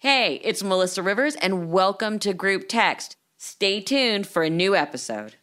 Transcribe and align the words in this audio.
Hey, 0.00 0.40
it's 0.44 0.62
Melissa 0.62 1.02
Rivers, 1.02 1.34
and 1.34 1.72
welcome 1.72 2.20
to 2.20 2.32
Group 2.32 2.68
Text. 2.68 3.16
Stay 3.36 3.80
tuned 3.80 4.28
for 4.28 4.44
a 4.44 4.48
new 4.48 4.76
episode. 4.76 5.34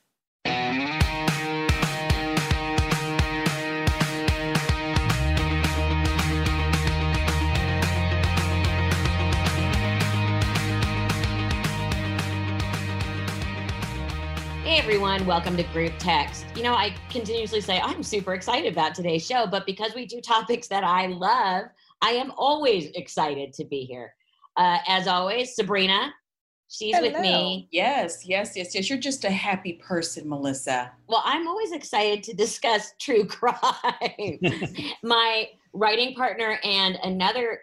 Hey 14.64 14.78
everyone, 14.80 15.26
welcome 15.26 15.58
to 15.58 15.64
Group 15.74 15.96
Text. 16.00 16.46
You 16.56 16.64
know, 16.64 16.76
I 16.76 16.96
continuously 17.10 17.60
say 17.60 17.82
I'm 17.82 18.04
super 18.04 18.34
excited 18.34 18.72
about 18.72 18.96
today's 18.96 19.26
show, 19.28 19.48
but 19.48 19.66
because 19.66 19.94
we 19.94 20.06
do 20.06 20.22
topics 20.22 20.70
that 20.70 20.86
I 20.86 21.08
love, 21.08 21.66
I 22.02 22.12
am 22.12 22.32
always 22.38 22.86
excited 22.96 23.52
to 23.52 23.66
be 23.66 23.82
here. 23.82 24.15
Uh, 24.58 24.78
as 24.88 25.08
always, 25.08 25.56
Sabrina, 25.56 26.14
she's 26.70 26.96
Hello. 26.96 27.10
with 27.10 27.20
me. 27.20 27.68
Yes, 27.72 28.26
yes, 28.26 28.56
yes, 28.56 28.74
yes. 28.74 28.90
You're 28.90 29.00
just 29.00 29.26
a 29.26 29.30
happy 29.32 29.74
person, 29.74 30.30
Melissa. 30.30 30.92
Well, 31.08 31.22
I'm 31.26 31.48
always 31.48 31.72
excited 31.74 32.24
to 32.24 32.34
discuss 32.34 32.94
true 33.00 33.26
crime. 33.26 34.40
My 35.04 35.50
writing 35.74 36.16
partner 36.16 36.58
and 36.64 36.98
another 37.04 37.60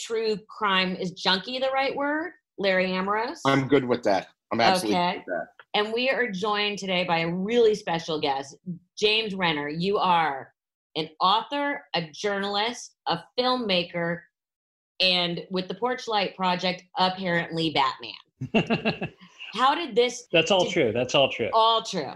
true 0.00 0.36
crime 0.48 0.96
is 0.96 1.12
junkie 1.12 1.58
the 1.58 1.70
right 1.72 1.94
word? 1.94 2.32
Larry 2.58 2.92
Ambrose. 2.92 3.40
I'm 3.44 3.68
good 3.68 3.84
with 3.84 4.02
that. 4.04 4.28
I'm 4.52 4.60
absolutely 4.60 4.98
Okay. 4.98 5.12
good 5.12 5.18
with 5.18 5.26
that. 5.26 5.46
And 5.76 5.92
we 5.92 6.08
are 6.08 6.30
joined 6.30 6.78
today 6.78 7.04
by 7.04 7.20
a 7.20 7.32
really 7.32 7.74
special 7.74 8.20
guest, 8.20 8.56
James 8.96 9.34
Renner. 9.34 9.68
You 9.68 9.98
are 9.98 10.52
an 10.94 11.08
author, 11.20 11.84
a 11.94 12.02
journalist, 12.12 12.94
a 13.06 13.18
filmmaker, 13.38 14.20
and 15.00 15.44
with 15.50 15.68
the 15.68 15.74
Porch 15.74 16.06
Light 16.08 16.36
Project, 16.36 16.84
apparently 16.98 17.70
Batman. 17.70 19.10
How 19.54 19.74
did 19.74 19.94
this 19.94 20.26
That's 20.32 20.50
all 20.50 20.64
Did- 20.64 20.72
true. 20.72 20.92
That's 20.92 21.14
all 21.14 21.30
true. 21.30 21.48
all 21.52 21.82
true? 21.82 22.12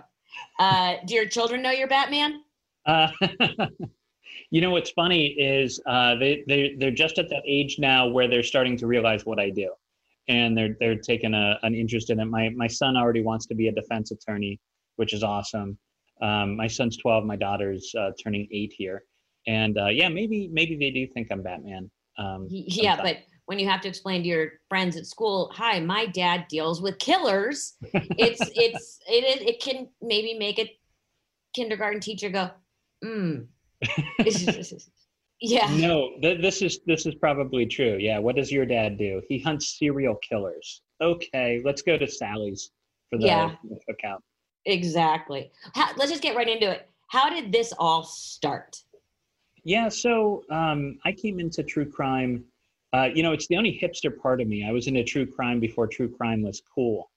Uh, 0.58 0.94
do 1.06 1.14
your 1.14 1.26
children 1.26 1.62
know 1.62 1.70
you're 1.70 1.88
Batman? 1.88 2.42
Uh, 2.86 3.08
you 4.50 4.60
know 4.60 4.70
what's 4.70 4.90
funny 4.90 5.26
is 5.28 5.80
uh, 5.86 6.14
they 6.16 6.44
they 6.48 6.74
they're 6.78 6.90
just 6.90 7.18
at 7.18 7.28
that 7.30 7.42
age 7.46 7.76
now 7.78 8.06
where 8.08 8.28
they're 8.28 8.42
starting 8.42 8.76
to 8.78 8.86
realize 8.86 9.24
what 9.26 9.38
I 9.38 9.50
do, 9.50 9.70
and 10.28 10.56
they're 10.56 10.76
they're 10.80 10.96
taking 10.96 11.34
a, 11.34 11.58
an 11.62 11.74
interest 11.74 12.10
in 12.10 12.18
it. 12.20 12.24
My 12.26 12.48
my 12.50 12.66
son 12.66 12.96
already 12.96 13.22
wants 13.22 13.46
to 13.46 13.54
be 13.54 13.68
a 13.68 13.72
defense 13.72 14.10
attorney, 14.10 14.58
which 14.96 15.12
is 15.12 15.22
awesome. 15.22 15.78
Um, 16.22 16.56
my 16.56 16.66
son's 16.66 16.96
twelve. 16.96 17.24
My 17.24 17.36
daughter's 17.36 17.92
uh, 17.98 18.10
turning 18.22 18.48
eight 18.52 18.72
here, 18.76 19.04
and 19.46 19.78
uh, 19.78 19.88
yeah, 19.88 20.08
maybe 20.08 20.48
maybe 20.52 20.76
they 20.76 20.90
do 20.90 21.06
think 21.06 21.28
I'm 21.30 21.42
Batman. 21.42 21.90
Um, 22.18 22.46
Yeah, 22.50 22.96
sometime. 22.96 23.14
but 23.14 23.16
when 23.46 23.58
you 23.58 23.68
have 23.68 23.80
to 23.82 23.88
explain 23.88 24.22
to 24.22 24.28
your 24.28 24.52
friends 24.68 24.96
at 24.96 25.06
school, 25.06 25.50
"Hi, 25.54 25.80
my 25.80 26.06
dad 26.06 26.46
deals 26.48 26.82
with 26.82 26.98
killers," 26.98 27.76
it's 27.92 28.40
it's 28.54 28.98
it 29.08 29.24
is 29.24 29.46
it 29.48 29.60
can 29.60 29.88
maybe 30.02 30.34
make 30.34 30.58
a 30.58 30.70
kindergarten 31.54 32.00
teacher 32.00 32.28
go, 32.28 32.50
"Hmm." 33.02 33.44
yeah. 35.40 35.68
No, 35.76 36.10
th- 36.20 36.40
this 36.40 36.62
is 36.62 36.80
this 36.86 37.06
is 37.06 37.14
probably 37.14 37.66
true. 37.66 37.96
Yeah. 37.98 38.18
What 38.18 38.36
does 38.36 38.50
your 38.50 38.66
dad 38.66 38.98
do? 38.98 39.22
He 39.28 39.38
hunts 39.38 39.78
serial 39.78 40.16
killers. 40.16 40.82
Okay, 41.00 41.62
let's 41.64 41.82
go 41.82 41.96
to 41.96 42.08
Sally's 42.08 42.70
for 43.08 43.18
the 43.18 43.26
Yeah. 43.26 43.54
cookout. 43.88 44.18
Exactly. 44.66 45.50
How, 45.74 45.92
let's 45.96 46.10
just 46.10 46.22
get 46.22 46.36
right 46.36 46.48
into 46.48 46.68
it. 46.70 46.88
How 47.08 47.30
did 47.30 47.52
this 47.52 47.72
all 47.78 48.02
start? 48.02 48.76
Yeah. 49.64 49.88
So 49.88 50.44
um, 50.50 50.98
I 51.04 51.12
came 51.12 51.40
into 51.40 51.62
true 51.62 51.90
crime. 51.90 52.44
Uh, 52.92 53.08
you 53.14 53.22
know, 53.22 53.32
it's 53.32 53.46
the 53.48 53.56
only 53.56 53.78
hipster 53.82 54.16
part 54.16 54.40
of 54.40 54.48
me. 54.48 54.66
I 54.66 54.72
was 54.72 54.86
into 54.86 55.04
true 55.04 55.26
crime 55.26 55.60
before 55.60 55.86
true 55.86 56.08
crime 56.08 56.42
was 56.42 56.62
cool. 56.74 57.10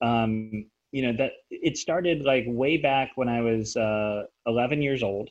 Um, 0.00 0.66
you 0.92 1.02
know 1.02 1.12
that 1.18 1.32
it 1.50 1.76
started 1.76 2.22
like 2.22 2.44
way 2.48 2.76
back 2.76 3.12
when 3.14 3.28
I 3.28 3.40
was 3.42 3.76
uh, 3.76 4.24
11 4.46 4.82
years 4.82 5.02
old, 5.02 5.30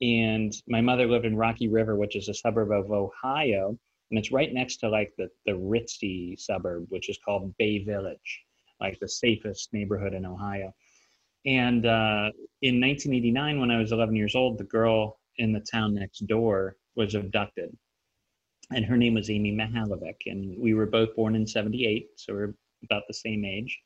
and 0.00 0.52
my 0.68 0.80
mother 0.80 1.06
lived 1.06 1.24
in 1.24 1.36
Rocky 1.36 1.68
River, 1.68 1.96
which 1.96 2.16
is 2.16 2.28
a 2.28 2.34
suburb 2.34 2.72
of 2.72 2.90
Ohio, 2.90 3.78
and 4.10 4.18
it's 4.18 4.32
right 4.32 4.52
next 4.52 4.78
to 4.78 4.88
like 4.88 5.12
the 5.16 5.28
the 5.46 5.52
ritzy 5.52 6.38
suburb, 6.38 6.86
which 6.90 7.08
is 7.08 7.18
called 7.24 7.56
Bay 7.56 7.84
Village, 7.84 8.42
like 8.80 8.98
the 8.98 9.08
safest 9.08 9.72
neighborhood 9.72 10.14
in 10.14 10.26
Ohio. 10.26 10.74
And 11.46 11.86
uh, 11.86 12.30
in 12.60 12.80
1989, 12.80 13.58
when 13.60 13.70
I 13.70 13.78
was 13.78 13.90
11 13.90 14.14
years 14.14 14.36
old, 14.36 14.58
the 14.58 14.64
girl 14.64 15.18
in 15.38 15.52
the 15.52 15.60
town 15.60 15.94
next 15.94 16.26
door 16.26 16.76
was 16.96 17.14
abducted, 17.14 17.76
and 18.70 18.84
her 18.84 18.96
name 18.96 19.14
was 19.14 19.30
Amy 19.30 19.52
Mihaljevic, 19.52 20.22
and 20.26 20.58
we 20.58 20.74
were 20.74 20.86
both 20.86 21.14
born 21.16 21.34
in 21.34 21.46
'78, 21.46 22.08
so 22.16 22.34
we're 22.34 22.54
about 22.84 23.04
the 23.08 23.14
same 23.14 23.44
age. 23.44 23.78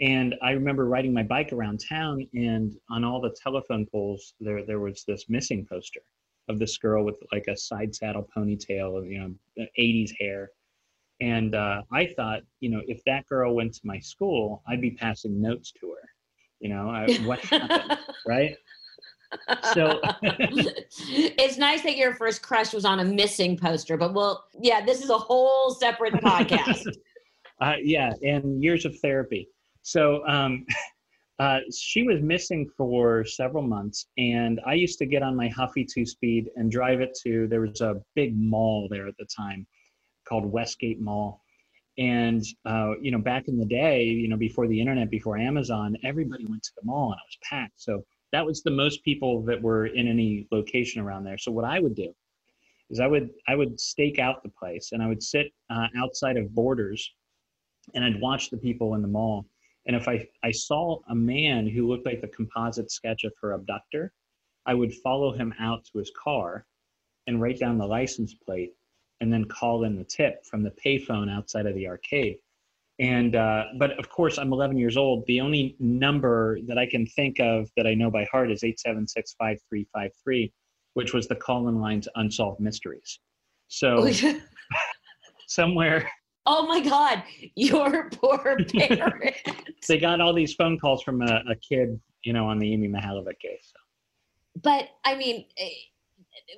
And 0.00 0.34
I 0.42 0.50
remember 0.50 0.86
riding 0.86 1.14
my 1.14 1.22
bike 1.22 1.52
around 1.52 1.80
town, 1.88 2.26
and 2.34 2.74
on 2.90 3.04
all 3.04 3.20
the 3.20 3.34
telephone 3.42 3.86
poles, 3.86 4.34
there 4.40 4.64
there 4.64 4.80
was 4.80 5.04
this 5.06 5.28
missing 5.28 5.66
poster 5.68 6.02
of 6.48 6.58
this 6.58 6.76
girl 6.78 7.04
with 7.04 7.16
like 7.32 7.46
a 7.48 7.56
side 7.56 7.94
saddle 7.94 8.28
ponytail, 8.36 8.98
of 8.98 9.06
you 9.06 9.18
know, 9.18 9.66
80s 9.78 10.12
hair. 10.18 10.50
And 11.20 11.54
uh, 11.54 11.82
I 11.92 12.06
thought, 12.14 12.42
you 12.60 12.68
know, 12.70 12.82
if 12.86 13.02
that 13.04 13.26
girl 13.26 13.54
went 13.54 13.74
to 13.74 13.80
my 13.84 13.98
school, 13.98 14.62
I'd 14.68 14.82
be 14.82 14.90
passing 14.90 15.40
notes 15.40 15.72
to 15.80 15.90
her. 15.90 16.08
You 16.60 16.68
know, 16.70 16.88
I, 16.90 17.12
what 17.24 17.40
happened, 17.40 17.98
right? 18.26 18.56
So- 19.74 20.00
it's 20.22 21.58
nice 21.58 21.82
that 21.82 21.96
your 21.96 22.14
first 22.14 22.42
crush 22.42 22.72
was 22.72 22.84
on 22.84 23.00
a 23.00 23.04
missing 23.04 23.56
poster, 23.56 23.96
but 23.96 24.14
well, 24.14 24.44
yeah, 24.60 24.84
this 24.84 25.02
is 25.02 25.10
a 25.10 25.18
whole 25.18 25.70
separate 25.74 26.14
podcast. 26.22 26.86
Uh, 27.60 27.74
yeah, 27.82 28.12
and 28.22 28.62
years 28.62 28.84
of 28.84 28.98
therapy. 29.00 29.48
So 29.82 30.26
um, 30.26 30.66
uh, 31.38 31.60
she 31.74 32.02
was 32.02 32.20
missing 32.20 32.68
for 32.76 33.24
several 33.24 33.62
months, 33.62 34.06
and 34.18 34.60
I 34.66 34.74
used 34.74 34.98
to 34.98 35.06
get 35.06 35.22
on 35.22 35.36
my 35.36 35.48
Huffy 35.48 35.84
two 35.84 36.04
speed 36.04 36.50
and 36.56 36.70
drive 36.70 37.00
it 37.00 37.16
to. 37.24 37.46
There 37.46 37.60
was 37.62 37.80
a 37.80 38.00
big 38.14 38.36
mall 38.36 38.88
there 38.90 39.06
at 39.06 39.16
the 39.18 39.26
time 39.26 39.66
called 40.28 40.44
Westgate 40.44 41.00
Mall, 41.00 41.40
and 41.98 42.44
uh, 42.64 42.92
you 43.00 43.10
know, 43.10 43.18
back 43.18 43.48
in 43.48 43.58
the 43.58 43.64
day, 43.64 44.04
you 44.04 44.28
know, 44.28 44.36
before 44.36 44.66
the 44.66 44.78
internet, 44.80 45.10
before 45.10 45.38
Amazon, 45.38 45.96
everybody 46.04 46.44
went 46.48 46.62
to 46.64 46.72
the 46.76 46.84
mall, 46.84 47.12
and 47.12 47.18
it 47.18 47.28
was 47.28 47.38
packed. 47.48 47.80
So 47.80 48.04
that 48.36 48.44
was 48.44 48.62
the 48.62 48.70
most 48.70 49.02
people 49.02 49.40
that 49.44 49.62
were 49.62 49.86
in 49.86 50.06
any 50.06 50.46
location 50.52 51.00
around 51.00 51.24
there. 51.24 51.38
So 51.38 51.50
what 51.50 51.64
I 51.64 51.80
would 51.80 51.94
do 51.94 52.12
is 52.90 53.00
I 53.00 53.06
would 53.06 53.30
I 53.48 53.56
would 53.56 53.80
stake 53.80 54.18
out 54.18 54.42
the 54.42 54.50
place, 54.50 54.90
and 54.92 55.02
I 55.02 55.06
would 55.08 55.22
sit 55.22 55.46
uh, 55.70 55.86
outside 55.96 56.36
of 56.36 56.54
Borders 56.54 57.14
and 57.94 58.04
I'd 58.04 58.20
watch 58.20 58.50
the 58.50 58.58
people 58.58 58.94
in 58.94 59.00
the 59.00 59.08
mall. 59.08 59.46
And 59.86 59.96
if 59.96 60.06
I, 60.06 60.28
I 60.42 60.50
saw 60.50 60.98
a 61.08 61.14
man 61.14 61.66
who 61.66 61.88
looked 61.88 62.04
like 62.04 62.20
the 62.20 62.28
composite 62.28 62.90
sketch 62.90 63.24
of 63.24 63.32
her 63.40 63.52
abductor, 63.52 64.12
I 64.66 64.74
would 64.74 64.92
follow 64.92 65.32
him 65.32 65.54
out 65.58 65.86
to 65.86 65.98
his 65.98 66.12
car 66.22 66.66
and 67.26 67.40
write 67.40 67.58
down 67.58 67.78
the 67.78 67.86
license 67.86 68.34
plate 68.34 68.74
and 69.20 69.32
then 69.32 69.46
call 69.46 69.84
in 69.84 69.96
the 69.96 70.04
tip 70.04 70.44
from 70.44 70.62
the 70.62 70.72
payphone 70.84 71.30
outside 71.34 71.64
of 71.64 71.74
the 71.74 71.86
arcade. 71.86 72.36
And, 72.98 73.36
uh, 73.36 73.64
but 73.78 73.98
of 73.98 74.08
course, 74.08 74.38
I'm 74.38 74.52
11 74.52 74.78
years 74.78 74.96
old. 74.96 75.24
The 75.26 75.40
only 75.40 75.76
number 75.78 76.58
that 76.66 76.78
I 76.78 76.86
can 76.86 77.06
think 77.06 77.38
of 77.40 77.68
that 77.76 77.86
I 77.86 77.94
know 77.94 78.10
by 78.10 78.24
heart 78.32 78.50
is 78.50 78.64
876 78.64 79.34
5353, 79.38 80.52
which 80.94 81.12
was 81.12 81.28
the 81.28 81.36
call 81.36 81.68
in 81.68 81.78
line 81.80 82.00
to 82.00 82.10
Unsolved 82.16 82.60
Mysteries. 82.60 83.18
So 83.68 84.08
somewhere 85.46 86.10
oh 86.46 86.66
my 86.66 86.80
God, 86.80 87.22
your 87.56 88.08
poor 88.10 88.56
parents. 88.68 89.86
they 89.88 89.98
got 89.98 90.20
all 90.20 90.32
these 90.32 90.54
phone 90.54 90.78
calls 90.78 91.02
from 91.02 91.20
a, 91.22 91.42
a 91.50 91.56
kid, 91.56 92.00
you 92.22 92.32
know, 92.32 92.46
on 92.46 92.58
the 92.58 92.72
Amy 92.72 92.88
Mihaljevic 92.88 93.38
case. 93.40 93.72
So. 93.72 94.60
but 94.62 94.88
I 95.04 95.16
mean, 95.16 95.44
eh, 95.58 95.68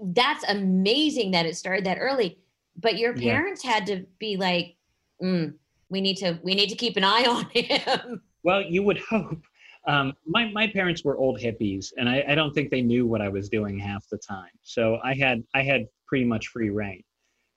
that's 0.03 0.45
amazing 0.49 1.31
that 1.33 1.47
it 1.47 1.57
started 1.57 1.87
that 1.87 1.99
early. 1.99 2.39
But 2.77 2.99
your 2.99 3.17
Yeah. 3.17 3.33
parents 3.33 3.65
had 3.65 3.87
to 3.87 4.07
be 4.19 4.37
like, 4.37 4.77
mm, 5.23 5.55
we 5.91 6.01
need 6.01 6.17
to, 6.19 6.39
we 6.43 6.55
need 6.55 6.69
to 6.69 6.77
keep 6.77 6.97
an 6.97 7.05
eye 7.05 7.25
on 7.27 7.45
him. 7.51 8.23
Well, 8.45 8.63
you 8.63 8.85
would 8.85 8.99
hope. 9.01 9.43
Um, 9.87 10.13
my 10.27 10.51
my 10.53 10.67
parents 10.67 11.03
were 11.05 11.17
old 11.17 11.41
hippies, 11.41 11.93
and 11.97 12.09
I, 12.09 12.25
I 12.29 12.35
don't 12.35 12.53
think 12.53 12.71
they 12.71 12.83
knew 12.83 13.07
what 13.07 13.21
I 13.21 13.29
was 13.29 13.49
doing 13.49 13.79
half 13.79 14.09
the 14.11 14.19
time. 14.19 14.51
So 14.63 14.99
I 15.03 15.15
had 15.15 15.43
I 15.55 15.63
had 15.63 15.87
pretty 16.07 16.25
much 16.25 16.49
free 16.49 16.71
reign, 16.71 17.03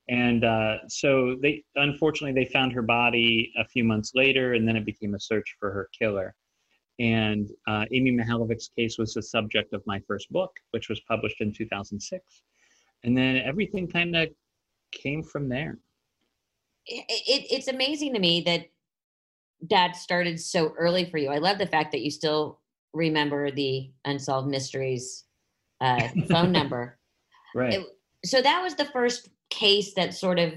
and 0.08 0.44
uh, 0.44 0.78
so 0.88 1.36
they 1.40 1.62
unfortunately 1.76 2.32
they 2.32 2.50
found 2.50 2.72
her 2.72 2.82
body 2.82 3.52
a 3.58 3.64
few 3.64 3.84
months 3.84 4.12
later, 4.14 4.54
and 4.54 4.66
then 4.66 4.76
it 4.76 4.84
became 4.84 5.14
a 5.14 5.20
search 5.20 5.56
for 5.60 5.72
her 5.72 5.88
killer. 5.98 6.34
And 6.98 7.48
uh, 7.66 7.84
Amy 7.92 8.12
Mihaljevic's 8.12 8.68
case 8.76 8.98
was 8.98 9.14
the 9.14 9.22
subject 9.22 9.72
of 9.72 9.82
my 9.86 10.00
first 10.06 10.30
book, 10.30 10.52
which 10.70 10.88
was 10.88 11.00
published 11.00 11.40
in 11.40 11.52
2006, 11.52 12.42
and 13.04 13.16
then 13.16 13.36
everything 13.36 13.88
kind 13.88 14.16
of 14.16 14.28
came 14.92 15.22
from 15.22 15.48
there. 15.48 15.78
It, 16.86 17.04
it, 17.08 17.46
it's 17.50 17.68
amazing 17.68 18.14
to 18.14 18.20
me 18.20 18.42
that 18.42 18.66
that 19.70 19.96
started 19.96 20.40
so 20.40 20.74
early 20.76 21.04
for 21.04 21.18
you. 21.18 21.28
I 21.30 21.38
love 21.38 21.58
the 21.58 21.66
fact 21.66 21.92
that 21.92 22.00
you 22.02 22.10
still 22.10 22.60
remember 22.92 23.50
the 23.50 23.90
unsolved 24.04 24.48
mysteries 24.48 25.24
uh, 25.80 26.08
phone 26.28 26.52
number. 26.52 26.98
Right. 27.54 27.74
It- 27.74 27.86
So 28.24 28.40
that 28.42 28.62
was 28.62 28.74
the 28.76 28.84
first 28.86 29.28
case 29.50 29.94
that 29.94 30.14
sort 30.14 30.38
of 30.38 30.54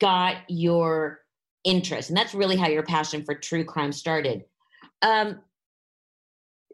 got 0.00 0.36
your 0.48 1.20
interest, 1.64 2.08
and 2.10 2.16
that's 2.16 2.34
really 2.34 2.56
how 2.56 2.68
your 2.68 2.82
passion 2.82 3.24
for 3.24 3.34
true 3.34 3.64
crime 3.64 3.92
started. 3.92 4.44
Um, 5.02 5.40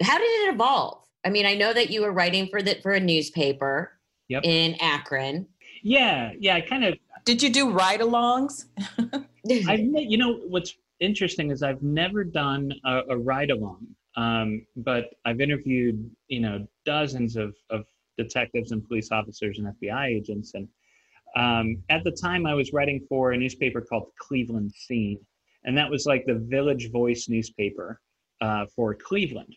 how 0.03 0.17
did 0.19 0.49
it 0.49 0.55
evolve? 0.55 1.05
I 1.27 1.31
mean, 1.31 1.45
I 1.47 1.55
know 1.55 1.73
that 1.73 1.91
you 1.91 2.03
were 2.03 2.13
writing 2.13 2.49
for 2.49 2.63
the 2.63 2.77
for 2.83 2.93
a 2.93 3.01
newspaper 3.01 3.93
Yep. 4.29 4.43
in 4.45 4.77
Akron. 4.81 5.47
Yeah, 5.83 6.33
yeah. 6.39 6.55
I 6.57 6.61
kind 6.61 6.85
of 6.85 6.95
Did 7.25 7.43
you 7.43 7.51
do 7.51 7.71
ride 7.71 8.01
alongs? 8.01 8.67
I've 9.69 9.81
you 9.81 10.19
know 10.19 10.41
what's 10.49 10.75
interesting 11.01 11.51
is 11.51 11.63
I've 11.63 11.83
never 11.83 12.25
done 12.25 12.73
a, 12.85 13.03
a 13.11 13.17
ride 13.17 13.51
along, 13.51 13.87
um, 14.17 14.67
but 14.77 15.11
I've 15.25 15.41
interviewed 15.41 16.11
you 16.29 16.41
know 16.41 16.67
dozens 16.85 17.37
of 17.37 17.55
of 17.71 17.85
detectives 18.17 18.73
and 18.73 18.87
police 18.87 19.11
officers 19.13 19.59
and 19.59 19.75
FBI 19.81 20.07
agents, 20.07 20.55
and 20.55 20.69
um, 21.37 21.83
at 21.89 22.05
the 22.05 22.13
time 22.13 22.47
I 22.47 22.55
was 22.55 22.73
writing 22.73 23.05
for 23.09 23.33
a 23.33 23.37
newspaper 23.37 23.81
called 23.81 24.11
Cleveland 24.19 24.73
Scene, 24.73 25.21
and 25.65 25.77
that 25.77 25.91
was 25.91 26.07
like 26.07 26.25
the 26.27 26.35
Village 26.35 26.91
Voice 26.91 27.29
newspaper 27.29 28.01
uh, 28.41 28.67
for 28.75 28.95
Cleveland. 28.95 29.55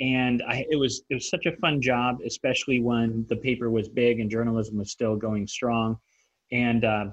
And 0.00 0.42
I, 0.46 0.66
it 0.70 0.76
was 0.76 1.02
it 1.08 1.14
was 1.14 1.30
such 1.30 1.46
a 1.46 1.56
fun 1.56 1.80
job, 1.80 2.18
especially 2.26 2.80
when 2.80 3.24
the 3.28 3.36
paper 3.36 3.70
was 3.70 3.88
big 3.88 4.20
and 4.20 4.30
journalism 4.30 4.76
was 4.76 4.90
still 4.90 5.16
going 5.16 5.46
strong. 5.46 5.98
And 6.52 6.84
uh, 6.84 7.06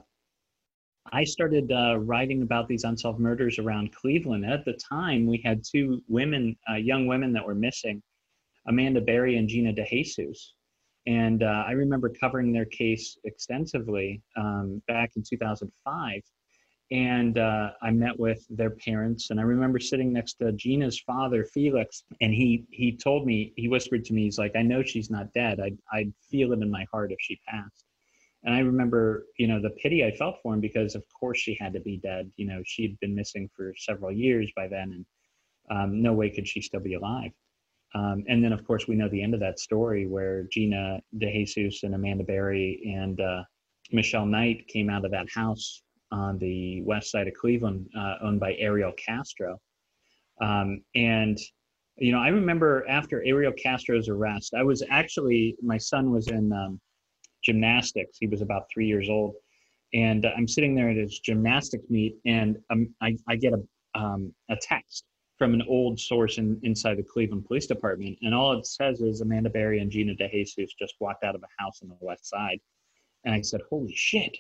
I 1.12 1.24
started 1.24 1.72
uh, 1.72 2.00
writing 2.00 2.42
about 2.44 2.68
these 2.68 2.84
unsolved 2.84 3.20
murders 3.20 3.60
around 3.60 3.94
Cleveland. 3.94 4.46
At 4.46 4.66
the 4.66 4.74
time, 4.74 5.28
we 5.28 5.42
had 5.44 5.64
two 5.64 6.02
women, 6.08 6.56
uh, 6.70 6.76
young 6.76 7.08
women 7.08 7.34
that 7.34 7.46
were 7.46 7.56
missing, 7.56 8.02
Amanda 8.68 9.02
Berry 9.02 9.38
and 9.38 9.50
Gina 9.50 9.74
DeJesus. 9.74 10.38
And 11.06 11.44
uh, 11.44 11.66
I 11.68 11.72
remember 11.72 12.10
covering 12.10 12.54
their 12.54 12.66
case 12.66 13.18
extensively 13.26 14.22
um, 14.38 14.82
back 14.88 15.12
in 15.16 15.24
2005. 15.28 16.22
And 16.92 17.38
uh, 17.38 17.72
I 17.82 17.92
met 17.92 18.18
with 18.18 18.46
their 18.50 18.70
parents, 18.70 19.32
and 19.32 19.40
I 19.40 19.44
remember 19.44 19.80
sitting 19.80 20.14
next 20.14 20.36
to 20.36 20.52
Gina's 20.52 21.00
father, 21.00 21.44
Felix, 21.44 22.04
and 22.22 22.32
he 22.34 22.66
he 22.72 22.96
told 22.96 23.26
me, 23.26 23.52
he 23.56 23.68
whispered 23.68 24.06
to 24.06 24.14
me, 24.14 24.26
he's 24.26 24.38
like, 24.38 24.52
"I 24.56 24.62
know 24.62 24.84
she's 24.84 25.10
not 25.10 25.34
dead. 25.34 25.60
I 25.60 25.72
I'd 25.92 26.14
feel 26.30 26.52
it 26.52 26.62
in 26.62 26.70
my 26.70 26.86
heart 26.92 27.12
if 27.12 27.18
she 27.20 27.40
passed." 27.48 27.86
And 28.44 28.54
I 28.54 28.60
remember, 28.60 29.26
you 29.38 29.48
know, 29.48 29.62
the 29.62 29.70
pity 29.82 30.04
I 30.04 30.12
felt 30.12 30.36
for 30.42 30.54
him 30.54 30.60
because, 30.60 30.96
of 30.96 31.04
course, 31.18 31.40
she 31.40 31.58
had 31.60 31.74
to 31.74 31.80
be 31.80 31.98
dead. 31.98 32.32
You 32.36 32.48
know, 32.48 32.62
she'd 32.66 33.00
been 33.00 33.16
missing 33.16 33.50
for 33.56 33.74
several 33.78 34.12
years 34.12 34.52
by 34.56 34.68
then, 34.68 34.92
and 34.92 35.06
um, 35.70 36.02
no 36.02 36.14
way 36.14 36.30
could 36.30 36.48
she 36.48 36.62
still 36.62 36.82
be 36.82 36.96
alive. 36.96 37.32
Um, 37.96 38.24
and 38.28 38.44
then, 38.44 38.52
of 38.52 38.66
course, 38.66 38.88
we 38.88 38.96
know 38.96 39.08
the 39.08 39.22
end 39.22 39.34
of 39.34 39.40
that 39.40 39.60
story 39.60 40.08
where 40.08 40.44
Gina 40.52 41.00
DeJesus 41.18 41.84
and 41.84 41.96
Amanda 41.96 42.24
Berry 42.24 42.82
and 42.98 43.20
uh, 43.22 43.44
Michelle 43.92 44.26
Knight 44.26 44.68
came 44.68 44.90
out 44.90 45.06
of 45.06 45.12
that 45.12 45.28
house 45.34 45.84
on 46.12 46.38
the 46.40 46.82
west 46.82 47.12
side 47.12 47.28
of 47.28 47.34
Cleveland, 47.36 47.88
uh, 47.98 48.16
owned 48.22 48.40
by 48.40 48.56
Ariel 48.56 48.94
Castro. 48.94 49.60
Um, 50.42 50.82
and 50.96 51.38
you 51.98 52.12
know, 52.12 52.20
I 52.20 52.30
remember 52.30 52.86
after 52.90 53.24
Ariel 53.24 53.54
Castro's 53.54 54.10
arrest, 54.10 54.54
I 54.56 54.64
was 54.64 54.84
actually 54.90 55.56
my 55.62 55.78
son 55.78 56.12
was 56.12 56.28
in 56.28 56.52
um, 56.52 56.82
gymnastics. 57.44 58.18
He 58.20 58.28
was 58.28 58.42
about 58.42 58.66
three 58.74 58.88
years 58.88 59.10
old, 59.10 59.36
and 59.94 60.26
I'm 60.26 60.48
sitting 60.48 60.76
there 60.76 60.90
at 60.90 60.98
his 60.98 61.20
gymnastics 61.20 61.86
meet, 61.90 62.16
and 62.26 62.58
um, 62.70 62.94
I, 63.02 63.18
I 63.28 63.36
get 63.36 63.54
a 63.54 63.64
um, 63.96 64.34
a 64.50 64.56
text 64.56 65.06
from 65.38 65.54
an 65.54 65.64
old 65.68 66.00
source 66.00 66.38
in, 66.38 66.60
inside 66.64 66.98
the 66.98 67.04
Cleveland 67.04 67.46
Police 67.46 67.68
Department, 67.68 68.18
and 68.22 68.34
all 68.34 68.58
it 68.58 68.66
says 68.66 69.02
is 69.02 69.22
Amanda 69.22 69.50
Berry 69.50 69.80
and 69.80 69.92
Gina 69.92 70.14
DeJesus 70.14 70.70
just 70.80 70.96
walked 71.00 71.24
out 71.24 71.36
of 71.36 71.44
a 71.44 71.64
house 71.64 71.82
on 71.82 71.90
the 71.90 71.98
west 72.00 72.28
side, 72.28 72.60
and 73.26 73.34
I 73.34 73.42
said, 73.42 73.62
"Holy 73.70 73.94
shit!" 73.96 74.38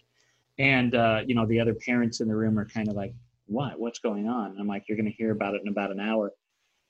And 0.59 0.95
uh, 0.95 1.21
you 1.25 1.35
know, 1.35 1.45
the 1.45 1.59
other 1.59 1.73
parents 1.73 2.19
in 2.21 2.27
the 2.27 2.35
room 2.35 2.57
are 2.59 2.65
kind 2.65 2.87
of 2.87 2.95
like, 2.95 3.13
"What? 3.47 3.79
What's 3.79 3.99
going 3.99 4.27
on?" 4.27 4.51
And 4.51 4.59
I'm 4.59 4.67
like, 4.67 4.85
"You're 4.87 4.97
going 4.97 5.09
to 5.09 5.17
hear 5.17 5.31
about 5.31 5.55
it 5.55 5.61
in 5.61 5.67
about 5.67 5.91
an 5.91 5.99
hour." 5.99 6.31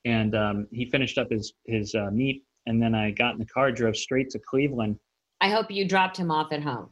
And 0.05 0.35
um, 0.35 0.67
he 0.71 0.85
finished 0.85 1.17
up 1.17 1.31
his 1.31 1.53
his 1.65 1.95
uh, 1.95 2.09
meet, 2.11 2.43
and 2.65 2.81
then 2.81 2.93
I 2.93 3.11
got 3.11 3.33
in 3.33 3.39
the 3.39 3.45
car, 3.45 3.71
drove 3.71 3.95
straight 3.95 4.29
to 4.31 4.39
Cleveland. 4.39 4.99
I 5.43 5.49
hope 5.49 5.69
you 5.69 5.85
dropped 5.85 6.15
him 6.15 6.31
off 6.31 6.53
at 6.53 6.63
home. 6.63 6.87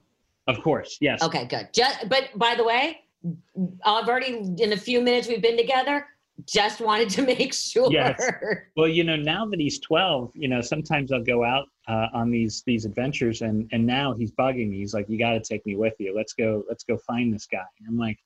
Of 0.46 0.62
course, 0.62 0.98
yes. 1.00 1.24
Okay, 1.24 1.46
good. 1.46 1.70
Just, 1.74 2.10
but 2.10 2.32
by 2.36 2.54
the 2.56 2.66
way, 2.66 3.00
I've 3.86 4.10
already 4.10 4.54
in 4.58 4.74
a 4.74 4.78
few 4.78 5.00
minutes 5.00 5.30
we've 5.30 5.42
been 5.42 5.56
together. 5.56 6.06
Just 6.46 6.82
wanted 6.82 7.10
to 7.12 7.22
make 7.36 7.54
sure. 7.54 7.90
Yes. 7.90 8.22
Well, 8.76 8.90
you 8.90 9.06
know, 9.06 9.16
now 9.16 9.46
that 9.46 9.58
he's 9.58 9.80
12, 9.80 10.32
you 10.36 10.50
know, 10.50 10.60
sometimes 10.60 11.14
I'll 11.14 11.24
go 11.24 11.46
out 11.46 11.68
uh, 11.88 12.08
on 12.14 12.30
these 12.30 12.62
these 12.66 12.84
adventures, 12.84 13.42
and 13.42 13.70
and 13.72 13.86
now 13.86 14.14
he's 14.16 14.34
bugging 14.34 14.70
me. 14.70 14.80
He's 14.80 14.94
like, 14.94 15.08
"You 15.08 15.18
got 15.18 15.32
to 15.32 15.40
take 15.40 15.66
me 15.66 15.78
with 15.78 15.94
you. 16.00 16.14
Let's 16.14 16.34
go. 16.34 16.64
Let's 16.68 16.84
go 16.84 16.98
find 17.08 17.34
this 17.34 17.48
guy." 17.48 17.60
I'm 17.88 17.98
like, 17.98 18.18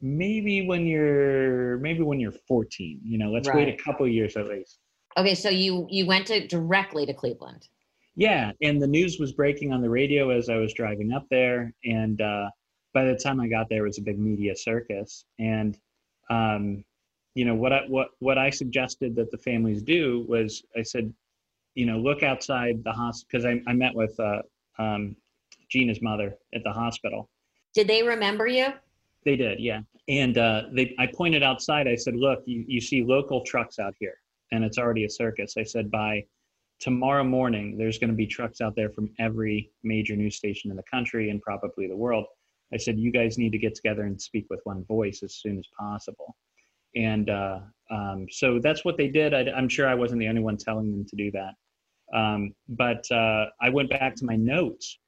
maybe 0.00 0.66
when 0.66 0.86
you're 0.86 1.78
maybe 1.78 2.02
when 2.02 2.18
you're 2.18 2.32
14. 2.48 3.00
You 3.04 3.18
know, 3.18 3.30
let's 3.30 3.48
wait 3.48 3.68
a 3.68 3.76
couple 3.76 4.08
years 4.08 4.36
at 4.36 4.48
least. 4.48 4.78
Okay, 5.16 5.36
so 5.36 5.50
you 5.50 5.86
you 5.88 6.04
went 6.06 6.26
to 6.28 6.48
directly 6.48 7.06
to 7.06 7.14
Cleveland. 7.14 7.68
Yeah, 8.14 8.52
and 8.60 8.80
the 8.80 8.86
news 8.86 9.18
was 9.18 9.32
breaking 9.32 9.72
on 9.72 9.80
the 9.80 9.88
radio 9.88 10.30
as 10.30 10.48
I 10.48 10.56
was 10.56 10.74
driving 10.74 11.12
up 11.12 11.26
there, 11.30 11.72
and 11.84 12.20
uh, 12.20 12.50
by 12.92 13.04
the 13.04 13.16
time 13.16 13.40
I 13.40 13.48
got 13.48 13.68
there, 13.68 13.84
it 13.84 13.88
was 13.88 13.98
a 13.98 14.02
big 14.02 14.18
media 14.18 14.54
circus. 14.54 15.24
And 15.38 15.78
um, 16.28 16.84
you 17.34 17.44
know 17.44 17.54
what 17.54 17.72
I 17.72 17.82
what 17.88 18.08
what 18.18 18.38
I 18.38 18.50
suggested 18.50 19.16
that 19.16 19.30
the 19.30 19.38
families 19.38 19.82
do 19.82 20.26
was 20.28 20.62
I 20.76 20.82
said, 20.82 21.12
you 21.74 21.86
know, 21.86 21.98
look 21.98 22.22
outside 22.22 22.84
the 22.84 22.92
hospital 22.92 23.28
because 23.30 23.44
I, 23.46 23.70
I 23.70 23.72
met 23.72 23.94
with 23.94 24.18
uh, 24.20 24.42
um, 24.78 25.16
Gina's 25.70 26.02
mother 26.02 26.36
at 26.54 26.62
the 26.64 26.72
hospital. 26.72 27.30
Did 27.74 27.88
they 27.88 28.02
remember 28.02 28.46
you? 28.46 28.68
They 29.24 29.36
did, 29.36 29.58
yeah. 29.60 29.80
And 30.08 30.36
uh, 30.36 30.64
they, 30.72 30.94
I 30.98 31.06
pointed 31.06 31.42
outside. 31.42 31.88
I 31.88 31.94
said, 31.94 32.16
"Look, 32.16 32.42
you, 32.44 32.64
you 32.66 32.80
see 32.80 33.02
local 33.02 33.42
trucks 33.44 33.78
out 33.78 33.94
here, 33.98 34.16
and 34.50 34.64
it's 34.64 34.76
already 34.76 35.04
a 35.04 35.10
circus." 35.10 35.54
I 35.56 35.62
said, 35.62 35.90
"By 35.90 36.24
tomorrow 36.82 37.24
morning, 37.24 37.78
there's 37.78 37.98
going 37.98 38.10
to 38.10 38.16
be 38.16 38.26
trucks 38.26 38.60
out 38.60 38.74
there 38.76 38.90
from 38.90 39.08
every 39.18 39.70
major 39.82 40.16
news 40.16 40.36
station 40.36 40.70
in 40.70 40.76
the 40.76 40.82
country 40.90 41.30
and 41.30 41.40
probably 41.40 41.86
the 41.86 41.96
world." 41.96 42.26
I 42.74 42.76
said, 42.76 42.98
"You 42.98 43.10
guys 43.10 43.38
need 43.38 43.52
to 43.52 43.58
get 43.58 43.74
together 43.74 44.02
and 44.02 44.20
speak 44.20 44.46
with 44.50 44.60
one 44.64 44.84
voice 44.84 45.22
as 45.22 45.36
soon 45.36 45.58
as 45.58 45.66
possible." 45.78 46.36
And 46.94 47.30
uh, 47.30 47.60
um, 47.90 48.26
so 48.30 48.58
that's 48.58 48.84
what 48.84 48.96
they 48.96 49.08
did. 49.08 49.32
I, 49.32 49.50
I'm 49.56 49.68
sure 49.68 49.88
I 49.88 49.94
wasn't 49.94 50.20
the 50.20 50.28
only 50.28 50.42
one 50.42 50.56
telling 50.56 50.90
them 50.90 51.06
to 51.06 51.16
do 51.16 51.30
that. 51.30 51.54
Um, 52.14 52.54
but 52.68 53.10
uh, 53.10 53.46
I 53.60 53.70
went 53.70 53.88
back 53.88 54.14
to 54.16 54.26
my 54.26 54.36
notes 54.36 54.98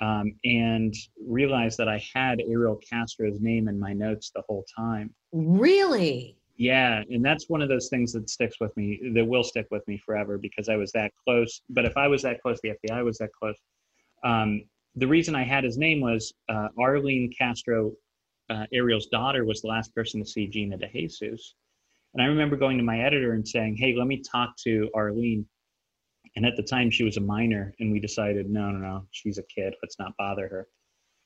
um, 0.00 0.34
and 0.44 0.94
realized 1.26 1.78
that 1.78 1.88
I 1.88 2.02
had 2.14 2.40
Ariel 2.40 2.80
Castro's 2.90 3.40
name 3.40 3.68
in 3.68 3.78
my 3.78 3.92
notes 3.92 4.30
the 4.34 4.42
whole 4.48 4.64
time. 4.76 5.14
Really? 5.32 6.38
Yeah, 6.56 7.02
and 7.10 7.24
that's 7.24 7.48
one 7.48 7.62
of 7.62 7.68
those 7.68 7.88
things 7.88 8.12
that 8.12 8.30
sticks 8.30 8.60
with 8.60 8.76
me, 8.76 9.10
that 9.14 9.24
will 9.24 9.42
stick 9.42 9.66
with 9.70 9.86
me 9.88 9.98
forever 9.98 10.38
because 10.38 10.68
I 10.68 10.76
was 10.76 10.92
that 10.92 11.12
close. 11.24 11.60
But 11.68 11.84
if 11.84 11.96
I 11.96 12.06
was 12.06 12.22
that 12.22 12.40
close, 12.42 12.60
the 12.62 12.74
FBI 12.84 13.04
was 13.04 13.18
that 13.18 13.30
close. 13.32 13.56
Um, 14.22 14.62
the 14.94 15.06
reason 15.08 15.34
I 15.34 15.42
had 15.42 15.64
his 15.64 15.76
name 15.76 16.00
was 16.00 16.32
uh, 16.48 16.68
Arlene 16.78 17.32
Castro, 17.36 17.92
uh, 18.50 18.66
Ariel's 18.72 19.06
daughter, 19.06 19.44
was 19.44 19.62
the 19.62 19.68
last 19.68 19.92
person 19.94 20.20
to 20.20 20.26
see 20.26 20.46
Gina 20.46 20.78
DeJesus. 20.78 21.54
And 22.14 22.22
I 22.22 22.26
remember 22.26 22.56
going 22.56 22.78
to 22.78 22.84
my 22.84 23.00
editor 23.00 23.32
and 23.32 23.46
saying, 23.46 23.76
hey, 23.76 23.94
let 23.96 24.06
me 24.06 24.22
talk 24.22 24.56
to 24.58 24.88
Arlene. 24.94 25.46
And 26.36 26.46
at 26.46 26.56
the 26.56 26.62
time, 26.62 26.90
she 26.90 27.04
was 27.04 27.16
a 27.16 27.20
minor, 27.20 27.74
and 27.80 27.92
we 27.92 27.98
decided, 27.98 28.48
no, 28.48 28.70
no, 28.70 28.78
no, 28.78 29.06
she's 29.10 29.38
a 29.38 29.42
kid. 29.44 29.74
Let's 29.82 29.98
not 29.98 30.16
bother 30.16 30.48
her. 30.48 30.68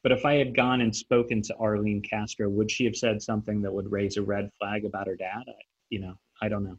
But 0.03 0.13
if 0.13 0.25
I 0.25 0.35
had 0.35 0.55
gone 0.55 0.81
and 0.81 0.95
spoken 0.95 1.43
to 1.43 1.57
Arlene 1.57 2.03
Castro, 2.03 2.49
would 2.49 2.71
she 2.71 2.85
have 2.85 2.97
said 2.97 3.21
something 3.21 3.61
that 3.63 3.73
would 3.73 3.91
raise 3.91 4.17
a 4.17 4.23
red 4.23 4.51
flag 4.59 4.85
about 4.85 5.07
her 5.07 5.17
dad? 5.17 5.43
I, 5.49 5.53
you 5.91 6.01
know, 6.01 6.15
I 6.41 6.49
don't 6.49 6.65
know. 6.65 6.79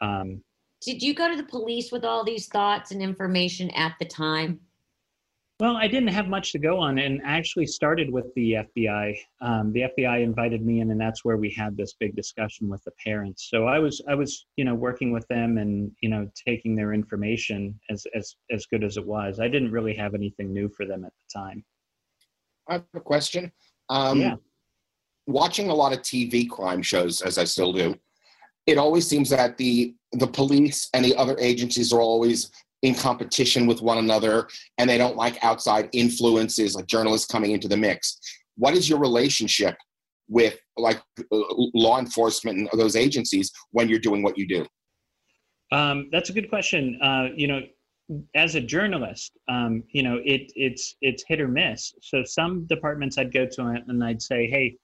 Um, 0.00 0.42
Did 0.80 1.02
you 1.02 1.14
go 1.14 1.28
to 1.28 1.36
the 1.36 1.42
police 1.42 1.92
with 1.92 2.04
all 2.04 2.24
these 2.24 2.46
thoughts 2.46 2.90
and 2.90 3.02
information 3.02 3.70
at 3.70 3.94
the 3.98 4.06
time? 4.06 4.60
well, 5.60 5.76
I 5.76 5.88
didn't 5.88 6.10
have 6.10 6.28
much 6.28 6.52
to 6.52 6.58
go 6.58 6.78
on, 6.78 6.98
and 6.98 7.20
I 7.26 7.36
actually 7.36 7.66
started 7.66 8.12
with 8.12 8.32
the 8.36 8.58
FBI. 8.76 9.16
Um, 9.40 9.72
the 9.72 9.86
FBI 9.98 10.22
invited 10.22 10.64
me 10.64 10.80
in, 10.80 10.92
and 10.92 11.00
that's 11.00 11.24
where 11.24 11.36
we 11.36 11.50
had 11.50 11.76
this 11.76 11.94
big 11.94 12.14
discussion 12.14 12.68
with 12.68 12.82
the 12.84 12.92
parents. 13.04 13.48
So 13.50 13.66
I 13.66 13.80
was, 13.80 14.00
I 14.08 14.14
was, 14.14 14.46
you 14.56 14.64
know, 14.64 14.76
working 14.76 15.10
with 15.10 15.26
them 15.26 15.58
and 15.58 15.90
you 16.00 16.10
know, 16.10 16.30
taking 16.46 16.76
their 16.76 16.92
information 16.92 17.78
as 17.90 18.06
as 18.14 18.36
as 18.52 18.66
good 18.66 18.84
as 18.84 18.96
it 18.96 19.04
was. 19.04 19.40
I 19.40 19.48
didn't 19.48 19.72
really 19.72 19.96
have 19.96 20.14
anything 20.14 20.52
new 20.52 20.68
for 20.68 20.86
them 20.86 21.04
at 21.04 21.12
the 21.12 21.40
time. 21.40 21.64
I 22.68 22.74
have 22.74 22.84
a 22.94 23.00
question. 23.00 23.50
Um, 23.88 24.20
Yeah. 24.20 24.36
Watching 25.26 25.68
a 25.68 25.74
lot 25.74 25.92
of 25.92 26.00
TV 26.00 26.48
crime 26.48 26.80
shows, 26.82 27.20
as 27.20 27.36
I 27.36 27.44
still 27.44 27.72
do, 27.72 27.94
it 28.66 28.78
always 28.78 29.06
seems 29.06 29.28
that 29.30 29.58
the 29.58 29.94
the 30.12 30.26
police 30.26 30.88
and 30.94 31.04
the 31.04 31.14
other 31.16 31.36
agencies 31.38 31.92
are 31.92 32.00
always 32.00 32.50
in 32.80 32.94
competition 32.94 33.66
with 33.66 33.82
one 33.82 33.98
another, 33.98 34.48
and 34.78 34.88
they 34.88 34.96
don't 34.96 35.16
like 35.16 35.42
outside 35.44 35.90
influences, 35.92 36.74
like 36.74 36.86
journalists 36.86 37.26
coming 37.26 37.50
into 37.50 37.68
the 37.68 37.76
mix. 37.76 38.18
What 38.56 38.72
is 38.74 38.88
your 38.88 38.98
relationship 38.98 39.76
with 40.28 40.58
like 40.78 40.98
uh, 41.20 41.38
law 41.74 41.98
enforcement 41.98 42.58
and 42.58 42.80
those 42.80 42.96
agencies 42.96 43.50
when 43.72 43.88
you're 43.88 43.98
doing 43.98 44.22
what 44.22 44.38
you 44.38 44.46
do? 44.48 44.66
Um, 45.70 46.08
that's 46.10 46.30
a 46.30 46.32
good 46.32 46.48
question. 46.48 46.98
Uh, 47.02 47.28
you 47.34 47.48
know, 47.48 47.60
as 48.34 48.54
a 48.54 48.60
journalist, 48.60 49.36
um, 49.48 49.82
you 49.90 50.02
know, 50.02 50.20
it 50.24 50.52
it's 50.54 50.96
it's 51.00 51.24
hit 51.28 51.40
or 51.40 51.48
miss. 51.48 51.92
So 52.00 52.24
some 52.24 52.64
departments 52.66 53.18
I'd 53.18 53.32
go 53.32 53.46
to 53.46 53.82
and 53.86 54.02
I'd 54.02 54.22
say, 54.22 54.48
hey, 54.48 54.76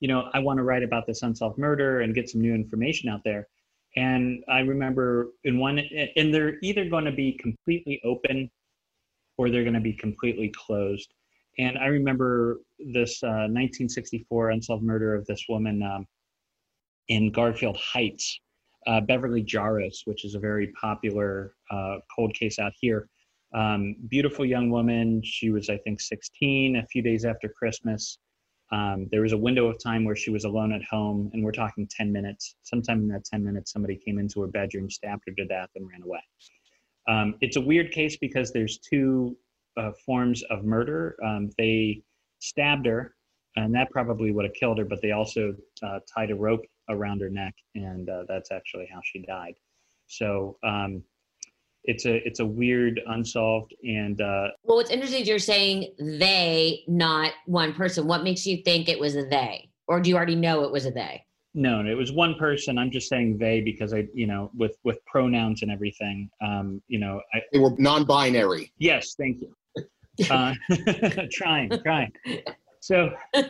you 0.00 0.08
know, 0.08 0.30
I 0.32 0.38
want 0.38 0.58
to 0.58 0.64
write 0.64 0.82
about 0.82 1.06
this 1.06 1.22
unsolved 1.22 1.58
murder 1.58 2.00
and 2.00 2.14
get 2.14 2.28
some 2.28 2.40
new 2.40 2.54
information 2.54 3.08
out 3.08 3.20
there. 3.24 3.46
And 3.96 4.42
I 4.48 4.60
remember 4.60 5.28
in 5.44 5.58
one, 5.58 5.78
and 6.16 6.34
they're 6.34 6.56
either 6.62 6.88
going 6.88 7.04
to 7.04 7.12
be 7.12 7.32
completely 7.32 8.00
open 8.04 8.50
or 9.36 9.50
they're 9.50 9.64
going 9.64 9.74
to 9.74 9.80
be 9.80 9.92
completely 9.92 10.48
closed. 10.56 11.12
And 11.58 11.76
I 11.78 11.86
remember 11.86 12.60
this 12.78 13.22
uh, 13.22 13.46
1964 13.52 14.50
unsolved 14.50 14.82
murder 14.82 15.14
of 15.14 15.26
this 15.26 15.44
woman 15.48 15.82
um, 15.82 16.06
in 17.08 17.30
Garfield 17.30 17.76
Heights, 17.76 18.40
uh, 18.86 19.00
Beverly 19.00 19.42
Jaros, 19.42 20.06
which 20.06 20.24
is 20.24 20.34
a 20.34 20.38
very 20.38 20.68
popular 20.80 21.54
uh, 21.70 21.96
cold 22.14 22.34
case 22.34 22.58
out 22.58 22.72
here. 22.80 23.08
Um, 23.54 23.96
beautiful 24.08 24.44
young 24.44 24.70
woman. 24.70 25.22
She 25.22 25.50
was, 25.50 25.68
I 25.68 25.76
think, 25.78 26.00
16 26.00 26.76
a 26.76 26.86
few 26.86 27.02
days 27.02 27.24
after 27.24 27.48
Christmas. 27.48 28.18
Um, 28.72 29.06
there 29.10 29.20
was 29.20 29.32
a 29.32 29.38
window 29.38 29.66
of 29.66 29.82
time 29.82 30.04
where 30.04 30.16
she 30.16 30.30
was 30.30 30.44
alone 30.44 30.72
at 30.72 30.82
home, 30.84 31.30
and 31.34 31.44
we're 31.44 31.52
talking 31.52 31.86
10 31.86 32.10
minutes. 32.10 32.56
Sometime 32.62 33.00
in 33.00 33.08
that 33.08 33.24
10 33.24 33.44
minutes, 33.44 33.70
somebody 33.70 33.96
came 33.96 34.18
into 34.18 34.40
her 34.40 34.46
bedroom, 34.46 34.90
stabbed 34.90 35.24
her 35.26 35.34
to 35.34 35.44
death, 35.44 35.68
and 35.76 35.86
ran 35.88 36.02
away. 36.02 36.20
Um, 37.06 37.34
it's 37.42 37.56
a 37.56 37.60
weird 37.60 37.90
case 37.90 38.16
because 38.16 38.52
there's 38.52 38.78
two 38.78 39.36
uh, 39.76 39.90
forms 40.06 40.42
of 40.44 40.64
murder. 40.64 41.16
Um, 41.22 41.50
they 41.58 42.02
stabbed 42.38 42.86
her, 42.86 43.14
and 43.56 43.74
that 43.74 43.90
probably 43.90 44.32
would 44.32 44.46
have 44.46 44.54
killed 44.54 44.78
her, 44.78 44.86
but 44.86 45.02
they 45.02 45.12
also 45.12 45.54
uh, 45.82 45.98
tied 46.12 46.30
a 46.30 46.34
rope 46.34 46.64
around 46.88 47.20
her 47.20 47.30
neck, 47.30 47.54
and 47.74 48.08
uh, 48.08 48.24
that's 48.28 48.50
actually 48.50 48.88
how 48.92 49.00
she 49.04 49.22
died. 49.22 49.54
So 50.06 50.58
um, 50.62 51.02
it's 51.84 52.06
a 52.06 52.26
it's 52.26 52.40
a 52.40 52.46
weird 52.46 53.00
unsolved 53.06 53.74
and 53.82 54.20
uh, 54.20 54.48
well 54.62 54.76
what's 54.76 54.90
interesting 54.90 55.22
is 55.22 55.28
you're 55.28 55.38
saying 55.38 55.92
they 55.98 56.82
not 56.86 57.32
one 57.46 57.72
person. 57.72 58.06
What 58.06 58.22
makes 58.22 58.46
you 58.46 58.62
think 58.62 58.88
it 58.88 58.98
was 58.98 59.16
a 59.16 59.24
they? 59.24 59.68
Or 59.88 60.00
do 60.00 60.08
you 60.08 60.16
already 60.16 60.36
know 60.36 60.62
it 60.62 60.70
was 60.70 60.86
a 60.86 60.90
they? 60.90 61.24
No 61.54 61.80
it 61.80 61.94
was 61.94 62.12
one 62.12 62.36
person. 62.36 62.78
I'm 62.78 62.90
just 62.90 63.08
saying 63.08 63.38
they 63.38 63.60
because 63.60 63.92
i 63.92 64.06
you 64.14 64.26
know 64.26 64.50
with 64.54 64.76
with 64.84 65.04
pronouns 65.06 65.62
and 65.62 65.70
everything 65.70 66.30
um 66.40 66.80
you 66.86 66.98
know 66.98 67.20
I, 67.34 67.40
they 67.52 67.58
were 67.58 67.74
non-binary. 67.78 68.72
Yes 68.78 69.14
thank 69.18 69.40
you. 69.40 69.54
Uh, 70.30 70.52
trying 71.32 71.70
trying. 71.82 72.12
So 72.80 73.10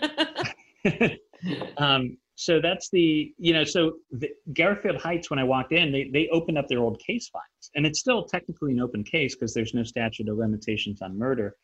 um 1.77 2.17
so 2.43 2.61
that's 2.61 2.91
the 2.91 3.33
you 3.39 3.53
know 3.53 3.63
so 3.63 3.93
the, 4.11 4.29
garfield 4.53 4.97
heights 4.97 5.31
when 5.31 5.39
i 5.39 5.45
walked 5.45 5.73
in 5.73 5.93
they, 5.93 6.11
they 6.13 6.29
opened 6.29 6.59
up 6.59 6.67
their 6.69 6.81
old 6.81 6.99
case 6.99 7.29
files. 7.29 7.71
And 7.75 7.87
it's 7.87 8.01
still 8.01 8.25
technically 8.25 8.73
an 8.73 8.81
open 8.81 9.05
case 9.05 9.35
because 9.35 9.55
there's 9.55 9.75
no 9.75 9.85
statute 9.85 10.29
of 10.29 10.37
limitations 10.37 11.01
on 11.03 11.17
murder. 11.17 11.55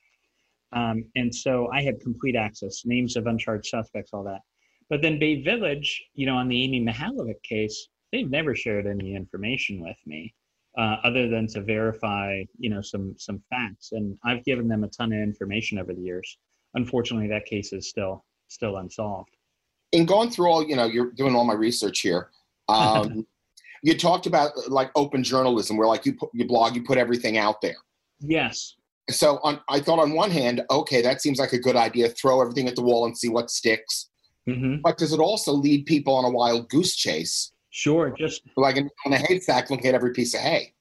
Um, 0.72 1.04
and 1.16 1.34
so 1.34 1.68
i 1.72 1.82
had 1.82 2.00
complete 2.00 2.36
access 2.36 2.82
names 2.84 3.16
of 3.16 3.26
uncharged 3.26 3.66
suspects 3.66 4.10
all 4.12 4.24
that. 4.24 4.42
But 4.88 5.02
then 5.02 5.18
bay 5.18 5.42
village 5.42 5.90
you 6.14 6.26
know 6.26 6.36
on 6.36 6.48
the 6.48 6.62
amy 6.62 6.80
mihaljevic 6.84 7.42
case 7.42 7.88
they've 8.12 8.30
never 8.30 8.54
shared 8.54 8.86
any 8.86 9.14
information 9.14 9.80
with 9.80 9.98
me 10.06 10.34
uh, 10.78 10.96
other 11.02 11.28
than 11.28 11.46
to 11.48 11.60
verify 11.60 12.44
you 12.58 12.70
know 12.70 12.82
some 12.82 13.14
some 13.18 13.42
facts. 13.50 13.90
And 13.92 14.16
i've 14.24 14.44
given 14.44 14.68
them 14.68 14.84
a 14.84 14.88
ton 14.88 15.12
of 15.12 15.18
information 15.20 15.78
over 15.78 15.92
the 15.92 16.02
years. 16.02 16.38
Unfortunately 16.74 17.28
that 17.28 17.46
case 17.46 17.72
is 17.72 17.88
still 17.88 18.24
still 18.48 18.76
unsolved 18.76 19.37
in 19.92 20.06
going 20.06 20.30
through 20.30 20.50
all, 20.50 20.64
you 20.64 20.76
know, 20.76 20.84
you're 20.84 21.10
doing 21.12 21.34
all 21.34 21.44
my 21.44 21.54
research 21.54 22.00
here. 22.00 22.30
Um, 22.70 23.26
you 23.82 23.96
talked 23.96 24.26
about 24.26 24.50
like 24.68 24.90
open 24.94 25.22
journalism, 25.24 25.78
where 25.78 25.88
like 25.88 26.04
you 26.04 26.12
put 26.12 26.28
you 26.34 26.46
blog, 26.46 26.76
you 26.76 26.82
put 26.82 26.98
everything 26.98 27.38
out 27.38 27.62
there. 27.62 27.76
Yes. 28.20 28.74
So 29.08 29.38
on, 29.42 29.58
I 29.70 29.80
thought 29.80 29.98
on 29.98 30.12
one 30.12 30.30
hand, 30.30 30.60
okay, 30.70 31.00
that 31.00 31.22
seems 31.22 31.38
like 31.38 31.54
a 31.54 31.58
good 31.58 31.76
idea. 31.76 32.10
Throw 32.10 32.42
everything 32.42 32.68
at 32.68 32.76
the 32.76 32.82
wall 32.82 33.06
and 33.06 33.16
see 33.16 33.30
what 33.30 33.50
sticks. 33.50 34.10
Mm-hmm. 34.46 34.82
But 34.82 34.98
does 34.98 35.14
it 35.14 35.18
also 35.18 35.52
lead 35.52 35.86
people 35.86 36.14
on 36.14 36.26
a 36.26 36.30
wild 36.30 36.68
goose 36.68 36.94
chase? 36.94 37.52
Sure. 37.70 38.14
Just 38.18 38.42
like 38.56 38.76
in, 38.76 38.90
in 39.06 39.12
a 39.14 39.18
haystack, 39.18 39.70
looking 39.70 39.86
at 39.86 39.94
every 39.94 40.12
piece 40.12 40.34
of 40.34 40.40
hay. 40.40 40.74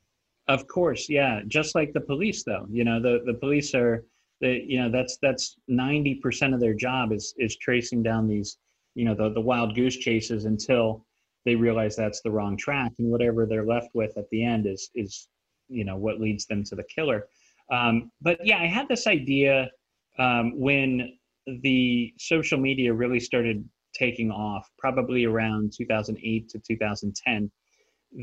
Of 0.48 0.68
course, 0.68 1.08
yeah. 1.10 1.42
Just 1.48 1.76
like 1.76 1.94
the 1.94 2.02
police, 2.02 2.44
though. 2.44 2.66
You 2.70 2.84
know, 2.84 3.02
the 3.02 3.22
the 3.26 3.34
police 3.34 3.74
are 3.76 4.06
the 4.40 4.62
you 4.66 4.82
know 4.82 4.90
that's 4.90 5.18
that's 5.22 5.58
ninety 5.68 6.16
percent 6.16 6.54
of 6.54 6.60
their 6.60 6.74
job 6.74 7.12
is 7.12 7.34
is 7.38 7.58
tracing 7.58 8.04
down 8.04 8.28
these 8.28 8.58
you 8.98 9.06
know 9.06 9.14
the, 9.14 9.30
the 9.30 9.42
wild 9.42 9.76
goose 9.76 9.96
chases 9.96 10.46
until 10.46 11.06
they 11.46 11.56
realize 11.56 11.96
that's 11.96 12.22
the 12.22 12.32
wrong 12.32 12.58
track 12.58 12.92
and 12.98 13.08
whatever 13.10 13.46
they're 13.46 13.66
left 13.66 13.90
with 13.94 14.18
at 14.18 14.28
the 14.32 14.44
end 14.44 14.66
is 14.66 14.90
is 14.96 15.28
you 15.70 15.86
know 15.86 15.96
what 15.96 16.20
leads 16.20 16.46
them 16.48 16.64
to 16.64 16.76
the 16.76 16.84
killer. 16.84 17.28
Um, 17.72 18.12
but 18.22 18.40
yeah 18.44 18.60
i 18.60 18.66
had 18.66 18.88
this 18.88 19.08
idea 19.08 19.70
um, 20.18 20.60
when 20.60 21.14
the 21.62 22.14
social 22.18 22.58
media 22.58 22.92
really 22.94 23.20
started 23.20 23.64
taking 23.94 24.32
off 24.32 24.68
probably 24.80 25.26
around 25.26 25.74
2008 25.78 26.50
to 26.50 26.60
2010 26.60 27.52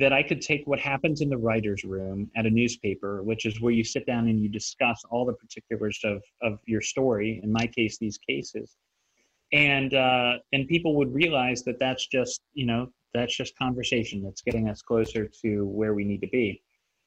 that 0.00 0.12
i 0.14 0.22
could 0.22 0.40
take 0.40 0.62
what 0.64 0.80
happens 0.80 1.20
in 1.20 1.28
the 1.28 1.36
writers 1.36 1.84
room 1.84 2.30
at 2.36 2.46
a 2.46 2.50
newspaper 2.50 3.22
which 3.22 3.44
is 3.44 3.60
where 3.60 3.72
you 3.72 3.84
sit 3.84 4.06
down 4.06 4.28
and 4.28 4.40
you 4.40 4.48
discuss 4.48 5.02
all 5.10 5.26
the 5.26 5.34
particulars 5.34 6.00
of, 6.04 6.22
of 6.42 6.58
your 6.66 6.80
story 6.80 7.40
in 7.44 7.52
my 7.52 7.66
case 7.66 7.98
these 7.98 8.18
cases 8.18 8.76
and 9.54 9.94
uh, 9.94 10.34
and 10.52 10.66
people 10.68 10.96
would 10.96 11.14
realize 11.14 11.62
that 11.62 11.78
that's 11.78 12.06
just 12.08 12.42
you 12.52 12.66
know 12.66 12.88
that's 13.14 13.34
just 13.34 13.56
conversation 13.56 14.22
that's 14.22 14.42
getting 14.42 14.68
us 14.68 14.82
closer 14.82 15.30
to 15.42 15.64
where 15.66 15.94
we 15.94 16.04
need 16.04 16.20
to 16.20 16.28
be. 16.28 16.60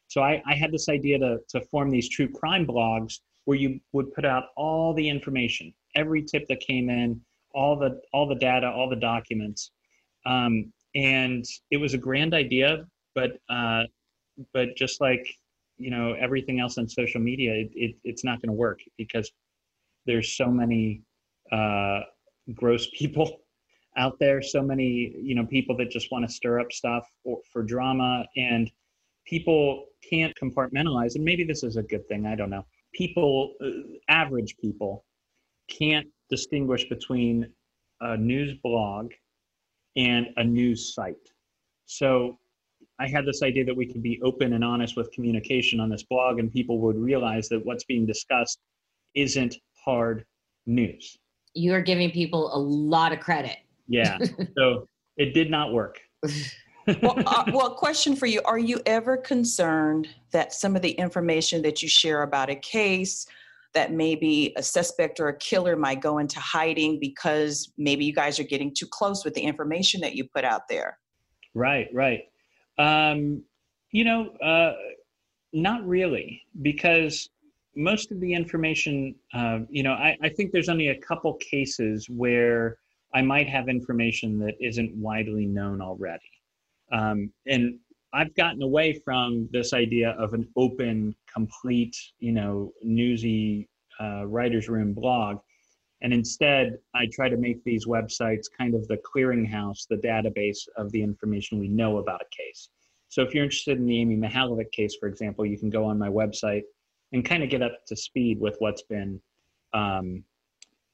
So 0.08 0.22
i, 0.22 0.42
I 0.48 0.56
had 0.56 0.72
this 0.72 0.88
idea 0.88 1.20
to, 1.20 1.40
to 1.50 1.62
form 1.66 1.92
these 1.92 2.08
true 2.08 2.30
crime 2.30 2.66
blogs 2.66 3.20
where 3.44 3.58
you 3.58 3.80
would 3.92 4.14
put 4.14 4.26
out 4.26 4.46
all 4.56 4.94
the 4.94 5.08
information 5.08 5.74
every 5.96 6.24
tip 6.24 6.48
that 6.48 6.62
came 6.62 6.90
in 6.90 7.20
all 7.54 7.78
the 7.78 8.00
all 8.14 8.28
the 8.28 8.36
data 8.36 8.68
all 8.68 8.90
the 8.90 8.96
documents. 8.96 9.72
Um, 10.26 10.74
and 10.96 11.46
it 11.70 11.78
was 11.78 11.94
a 11.94 11.98
grand 11.98 12.34
idea 12.34 12.86
but 13.14 13.32
uh, 13.50 13.84
but 14.54 14.76
just 14.78 15.02
like 15.02 15.28
you 15.78 15.92
know 15.92 16.14
everything 16.14 16.60
else 16.60 16.78
on 16.78 16.88
social 16.88 17.20
media 17.20 17.52
it, 17.54 17.70
it 17.74 17.96
it's 18.06 18.24
not 18.24 18.42
going 18.42 18.50
to 18.50 18.54
work 18.54 18.80
because 18.98 19.32
there's 20.06 20.38
so 20.38 20.48
many 20.48 21.02
uh, 21.52 22.02
gross 22.54 22.90
people 22.94 23.42
out 23.98 24.18
there. 24.20 24.42
So 24.42 24.62
many 24.62 25.14
you 25.22 25.36
know 25.36 25.46
people 25.46 25.76
that 25.78 25.90
just 25.90 26.12
want 26.12 26.28
to 26.28 26.34
stir 26.34 26.60
up 26.60 26.72
stuff 26.72 27.08
for, 27.24 27.40
for 27.52 27.64
drama 27.64 28.26
and 28.36 28.70
people 29.26 29.86
can't 30.10 30.34
compartmentalize 30.42 31.16
and 31.16 31.26
maybe 31.26 31.44
this 31.44 31.62
is 31.64 31.76
a 31.76 31.84
good 31.84 32.08
thing 32.08 32.26
i 32.26 32.36
don't 32.36 32.50
know. 32.50 32.66
People 32.94 33.54
uh, 33.62 33.70
average 34.08 34.56
people 34.62 35.06
can't 35.70 36.08
distinguish 36.30 36.88
between 36.88 37.46
a 38.02 38.16
news 38.16 38.54
blog 38.64 39.12
and 39.98 40.28
a 40.38 40.44
news 40.44 40.94
site. 40.94 41.16
So 41.86 42.40
i 43.00 43.08
had 43.08 43.26
this 43.26 43.42
idea 43.44 43.66
that 43.66 43.76
we 43.76 43.92
could 43.92 44.04
be 44.04 44.20
open 44.24 44.54
and 44.54 44.64
honest 44.64 44.96
with 44.96 45.12
communication 45.12 45.80
on 45.80 45.90
this 45.90 46.04
blog 46.04 46.40
and 46.40 46.52
people 46.52 46.80
would 46.80 46.98
realize 46.98 47.50
that 47.50 47.66
what's 47.66 47.86
being 47.86 48.06
discussed 48.06 48.60
isn't 49.16 49.56
hard 49.86 50.26
news 50.66 51.18
you 51.58 51.74
are 51.74 51.82
giving 51.82 52.12
people 52.12 52.56
a 52.56 52.60
lot 52.60 53.12
of 53.12 53.20
credit. 53.20 53.58
Yeah. 53.88 54.18
so 54.58 54.88
it 55.18 55.34
did 55.34 55.50
not 55.50 55.74
work. 55.74 56.00
well, 57.02 57.16
uh, 57.26 57.44
well, 57.52 57.72
question 57.72 58.16
for 58.16 58.26
you: 58.26 58.42
Are 58.46 58.60
you 58.60 58.80
ever 58.86 59.18
concerned 59.18 60.08
that 60.32 60.54
some 60.54 60.76
of 60.76 60.82
the 60.82 60.92
information 60.92 61.62
that 61.64 61.82
you 61.82 61.90
share 61.90 62.24
about 62.24 62.50
a 62.50 62.56
case, 62.56 63.26
that 63.74 63.92
maybe 63.92 64.54
a 64.56 64.64
suspect 64.64 65.20
or 65.20 65.30
a 65.30 65.38
killer 65.38 65.76
might 65.76 66.02
go 66.02 66.18
into 66.20 66.40
hiding 66.40 67.00
because 67.00 67.72
maybe 67.78 68.06
you 68.06 68.14
guys 68.14 68.40
are 68.40 68.44
getting 68.44 68.74
too 68.74 68.88
close 68.88 69.26
with 69.26 69.34
the 69.34 69.42
information 69.42 70.02
that 70.02 70.16
you 70.16 70.28
put 70.34 70.44
out 70.44 70.68
there? 70.70 70.98
Right, 71.54 71.88
right. 71.94 72.24
Um, 72.78 73.44
you 73.92 74.04
know, 74.04 74.30
uh, 74.44 74.74
not 75.54 75.86
really, 75.88 76.42
because 76.62 77.30
most 77.78 78.12
of 78.12 78.20
the 78.20 78.34
information, 78.34 79.16
uh, 79.34 79.60
you 79.70 79.84
know, 79.84 79.94
I, 79.94 80.18
I 80.22 80.30
think 80.30 80.52
there's 80.52 80.68
only 80.68 80.90
a 80.90 81.00
couple 81.00 81.34
cases 81.36 82.10
where 82.10 82.78
I 83.14 83.22
might 83.22 83.48
have 83.48 83.70
information 83.70 84.40
that 84.40 84.56
isn't 84.60 84.94
widely 84.96 85.46
known 85.46 85.82
already. 85.82 86.32
Um, 86.92 87.32
and 87.46 87.80
I've 88.14 88.34
gotten 88.36 88.64
away 88.64 89.00
from 89.06 89.48
this 89.52 89.74
idea 89.74 90.12
of 90.18 90.34
an 90.34 90.48
open, 90.56 91.16
complete, 91.32 91.96
you 92.20 92.32
know, 92.32 92.72
newsy 92.82 93.70
uh, 94.00 94.26
writer's 94.26 94.70
room 94.70 94.94
blog. 94.94 95.38
And 96.02 96.14
instead, 96.14 96.78
I 96.96 97.08
try 97.12 97.30
to 97.30 97.38
make 97.38 97.64
these 97.64 97.86
websites 97.86 98.46
kind 98.56 98.76
of 98.76 98.88
the 98.88 98.98
clearinghouse, 98.98 99.88
the 99.88 99.98
database 99.98 100.68
of 100.78 100.92
the 100.92 101.02
information 101.02 101.60
we 101.60 101.68
know 101.68 101.98
about 101.98 102.22
a 102.22 102.36
case. 102.36 102.70
So 103.10 103.22
if 103.22 103.34
you're 103.34 103.44
interested 103.44 103.78
in 103.78 103.86
the 103.86 104.00
Amy 104.00 104.18
Mihaljevic 104.18 104.72
case, 104.72 104.96
for 105.00 105.08
example, 105.08 105.46
you 105.46 105.58
can 105.58 105.70
go 105.70 105.86
on 105.86 105.98
my 105.98 106.10
website 106.10 106.64
and 107.14 107.24
kind 107.24 107.44
of 107.44 107.50
get 107.50 107.62
up 107.62 107.86
to 107.88 107.96
speed 107.96 108.40
with 108.40 108.56
what's 108.60 108.82
been 108.84 109.20
um, 109.74 110.24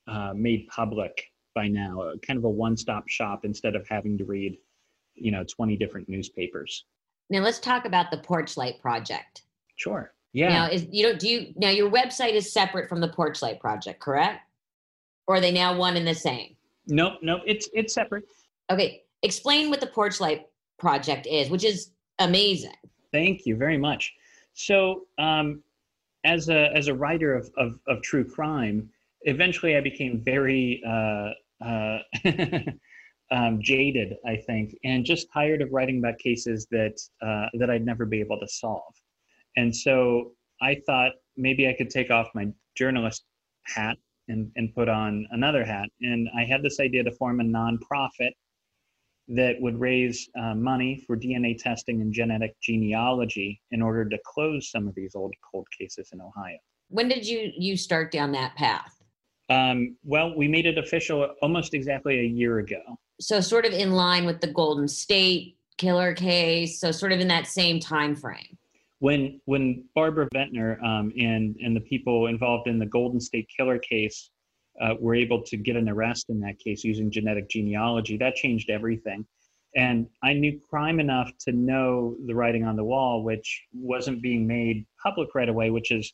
uh, 0.08 0.34
made 0.36 0.67
public 0.67 1.32
by 1.55 1.67
now, 1.67 2.01
uh, 2.01 2.13
kind 2.25 2.38
of 2.38 2.46
a 2.46 2.50
one-stop 2.50 3.08
shop 3.08 3.46
instead 3.46 3.75
of 3.75 3.88
having 3.88 4.17
to 4.17 4.25
read, 4.25 4.58
you 5.15 5.32
know, 5.32 5.43
20 5.43 5.77
different 5.77 6.10
newspapers. 6.10 6.86
Now 7.29 7.39
let's 7.39 7.60
talk 7.60 7.86
about 7.86 8.12
the 8.12 8.17
Porch 8.17 8.58
Light 8.58 8.79
Project. 8.82 9.43
Sure. 9.75 10.13
Yeah. 10.34 10.50
Now, 10.50 10.70
is 10.70 10.88
you 10.91 11.03
know, 11.03 11.15
do 11.15 11.27
you 11.27 11.53
now 11.55 11.70
your 11.70 11.89
website 11.89 12.34
is 12.34 12.51
separate 12.51 12.89
from 12.89 13.00
the 13.00 13.10
Porchlight 13.10 13.60
Project, 13.60 14.00
correct? 14.00 14.41
Or 15.27 15.36
are 15.36 15.39
they 15.39 15.51
now 15.51 15.77
one 15.77 15.96
and 15.96 16.08
the 16.08 16.15
same? 16.15 16.55
Nope, 16.88 17.20
nope. 17.22 17.41
It's 17.46 17.70
it's 17.74 17.93
separate. 17.93 18.25
Okay, 18.72 19.03
explain 19.22 19.70
what 19.70 19.79
the 19.79 19.88
Porchlight 19.88 20.46
Project 20.79 21.27
is, 21.27 21.50
which 21.50 21.63
is 21.63 21.91
amazing. 22.20 22.74
Thank 23.12 23.46
you 23.46 23.55
very 23.55 23.77
much. 23.77 24.13
So, 24.53 25.03
um, 25.20 25.62
as 26.24 26.50
a 26.50 26.75
as 26.75 26.88
a 26.88 26.94
writer 26.94 27.36
of 27.36 27.50
of, 27.58 27.80
of 27.88 28.01
true 28.01 28.24
crime, 28.24 28.89
eventually 29.22 29.75
I 29.75 29.82
became 29.82 30.22
very 30.24 30.82
uh, 30.88 31.32
uh, 31.63 32.00
um, 33.32 33.60
jaded, 33.62 34.15
I 34.25 34.38
think, 34.38 34.75
and 34.84 35.06
just 35.06 35.27
tired 35.34 35.62
of 35.62 35.72
writing 35.72 36.00
about 36.00 36.20
cases 36.20 36.68
that 36.72 37.00
uh, 37.22 37.48
that 37.60 37.70
I'd 37.70 37.86
never 37.86 38.06
be 38.06 38.20
able 38.20 38.39
to 38.39 38.48
solve. 38.48 38.94
And 39.56 39.75
so 39.75 40.32
I 40.62 40.77
thought 40.86 41.12
maybe 41.38 41.68
I 41.68 41.74
could 41.74 41.89
take 41.89 42.12
off 42.12 42.30
my 42.34 42.48
journalist 42.75 43.24
hat 43.65 43.98
and, 44.27 44.51
and 44.56 44.74
put 44.74 44.89
on 44.89 45.27
another 45.32 45.65
hat. 45.65 45.89
And 46.01 46.30
I 46.38 46.46
had 46.46 46.63
this 46.63 46.80
idea 46.80 47.03
to 47.03 47.12
form 47.12 47.39
a 47.39 47.44
nonprofit 47.44 48.32
that 49.30 49.56
would 49.60 49.80
raise 49.80 50.30
uh, 50.39 50.53
money 50.53 51.01
for 51.08 51.15
DNA 51.15 51.58
testing 51.58 52.01
and 52.01 52.13
genetic 52.13 52.60
genealogy 52.62 53.62
in 53.72 53.82
order 53.82 54.06
to 54.06 54.18
close 54.25 54.70
some 54.70 54.88
of 54.88 54.96
these 54.96 55.15
old 55.15 55.34
cold 55.50 55.68
cases 55.77 56.10
in 56.12 56.22
Ohio. 56.22 56.58
When 56.89 57.08
did 57.08 57.25
you 57.25 57.51
you 57.58 57.77
start 57.77 58.12
down 58.12 58.32
that 58.34 58.56
path? 58.56 59.01
Um, 59.50 59.96
well, 60.03 60.36
we 60.36 60.48
made 60.48 60.65
it 60.65 60.77
official 60.77 61.30
almost 61.42 61.74
exactly 61.74 62.20
a 62.20 62.24
year 62.24 62.60
ago. 62.60 62.82
So 63.20 63.39
sort 63.39 63.65
of 63.65 63.74
in 63.74 63.92
line 63.92 64.25
with 64.25 64.42
the 64.42 64.48
Golden 64.48 64.88
State 64.88 65.58
killer 65.77 66.13
case, 66.13 66.80
so 66.80 66.92
sort 66.92 67.12
of 67.12 67.20
in 67.20 67.27
that 67.30 67.48
same 67.48 67.80
time 67.80 68.15
frame. 68.15 68.58
When 69.00 69.39
when 69.46 69.86
Barbara 69.96 70.27
Venter 70.34 70.84
um, 70.84 71.12
and 71.18 71.56
and 71.58 71.75
the 71.75 71.82
people 71.82 72.27
involved 72.27 72.68
in 72.68 72.80
the 72.80 72.86
Golden 72.86 73.20
State 73.20 73.50
killer 73.56 73.80
case 73.80 74.30
uh, 74.82 74.96
were 75.00 75.15
able 75.15 75.42
to 75.44 75.58
get 75.58 75.75
an 75.75 75.89
arrest 75.89 76.30
in 76.30 76.39
that 76.42 76.60
case 76.60 76.84
using 76.84 77.12
genetic 77.12 77.50
genealogy, 77.50 78.18
that 78.18 78.36
changed 78.36 78.70
everything. 78.70 79.25
And 79.75 80.08
I 80.22 80.34
knew 80.34 80.60
crime 80.70 81.00
enough 81.00 81.32
to 81.42 81.51
know 81.51 82.15
the 82.25 82.36
writing 82.36 82.63
on 82.63 82.75
the 82.75 82.84
wall, 82.84 83.24
which 83.24 83.63
wasn't 83.74 84.22
being 84.22 84.46
made 84.46 84.86
public 85.01 85.34
right 85.34 85.50
away, 85.50 85.72
which 85.72 85.92
is 85.92 86.13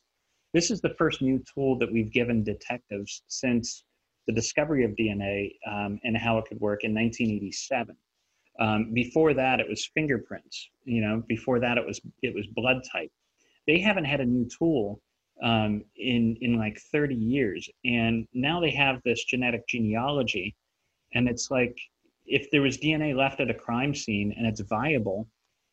this 0.52 0.70
is 0.70 0.80
the 0.80 0.94
first 0.98 1.22
new 1.22 1.42
tool 1.54 1.78
that 1.78 1.92
we've 1.92 2.12
given 2.12 2.42
detectives 2.42 3.22
since 3.28 3.84
the 4.26 4.32
discovery 4.32 4.84
of 4.84 4.92
DNA 4.92 5.52
um, 5.66 6.00
and 6.04 6.16
how 6.16 6.38
it 6.38 6.46
could 6.46 6.60
work 6.60 6.84
in 6.84 6.94
1987. 6.94 7.96
Um, 8.58 8.92
before 8.92 9.32
that, 9.34 9.60
it 9.60 9.68
was 9.68 9.88
fingerprints. 9.94 10.68
You 10.84 11.02
know, 11.02 11.22
before 11.28 11.60
that, 11.60 11.78
it 11.78 11.86
was 11.86 12.00
it 12.22 12.34
was 12.34 12.46
blood 12.46 12.82
type. 12.90 13.10
They 13.66 13.78
haven't 13.78 14.04
had 14.04 14.20
a 14.20 14.24
new 14.24 14.48
tool 14.58 15.00
um, 15.42 15.84
in 15.96 16.36
in 16.40 16.58
like 16.58 16.78
30 16.92 17.14
years, 17.14 17.68
and 17.84 18.26
now 18.32 18.60
they 18.60 18.70
have 18.70 19.00
this 19.04 19.24
genetic 19.24 19.66
genealogy, 19.68 20.54
and 21.14 21.28
it's 21.28 21.50
like 21.50 21.78
if 22.26 22.50
there 22.50 22.62
was 22.62 22.78
DNA 22.78 23.14
left 23.16 23.40
at 23.40 23.50
a 23.50 23.54
crime 23.54 23.94
scene 23.94 24.32
and 24.36 24.46
it's 24.46 24.60
viable, 24.60 25.26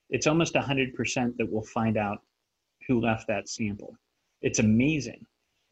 it's 0.09 0.25
almost 0.27 0.55
100% 0.55 1.37
that 1.37 1.47
we'll 1.49 1.61
find 1.61 1.97
out 1.97 2.19
who 2.87 2.99
left 2.99 3.27
that 3.27 3.47
sample. 3.47 3.95
It's 4.41 4.59
amazing. 4.59 5.25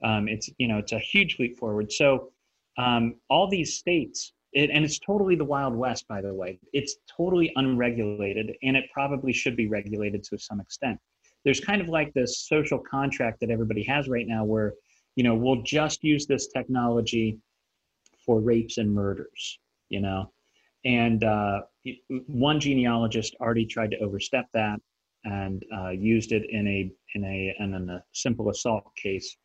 Um, 0.04 0.28
it's 0.28 0.50
you 0.58 0.68
know 0.68 0.78
it's 0.78 0.92
a 0.92 1.00
huge 1.00 1.40
leap 1.40 1.58
forward. 1.58 1.92
So 1.92 2.32
um, 2.78 3.16
all 3.30 3.50
these 3.50 3.78
states, 3.78 4.34
it, 4.54 4.70
and 4.70 4.84
it's 4.84 5.00
totally 5.00 5.36
the 5.36 5.46
Wild 5.46 5.76
West, 5.76 6.08
by 6.08 6.22
the 6.22 6.34
way. 6.34 6.60
It's 6.74 6.98
totally 7.16 7.52
unregulated, 7.56 8.56
and 8.64 8.76
it 8.76 8.86
probably 8.94 9.32
should 9.32 9.56
be 9.56 9.68
regulated 9.68 10.24
to 10.26 10.38
some 10.38 10.60
extent. 10.60 11.00
There's 11.46 11.62
kind 11.62 11.82
of 11.82 11.88
like 11.88 12.14
this 12.14 12.48
social 12.48 12.80
contract 12.80 13.40
that 13.42 13.50
everybody 13.50 13.84
has 13.84 14.10
right 14.10 14.28
now, 14.28 14.44
where 14.44 14.74
you 15.16 15.24
know 15.24 15.36
we'll 15.36 15.62
just 15.62 16.04
use 16.04 16.26
this 16.26 16.48
technology 16.48 17.40
for 18.26 18.42
rapes 18.42 18.78
and 18.78 18.94
murders, 18.94 19.60
you 19.90 20.02
know. 20.02 20.32
And 20.84 21.24
uh, 21.24 21.62
one 22.28 22.60
genealogist 22.60 23.36
already 23.40 23.66
tried 23.66 23.92
to 23.92 24.00
overstep 24.00 24.46
that 24.54 24.80
and 25.24 25.64
uh, 25.76 25.90
used 25.90 26.32
it 26.32 26.44
in 26.50 26.68
a 26.68 26.92
in 27.14 27.24
a 27.24 27.56
in 27.60 27.90
a 27.90 28.04
simple 28.12 28.50
assault 28.50 28.86
case 28.96 29.38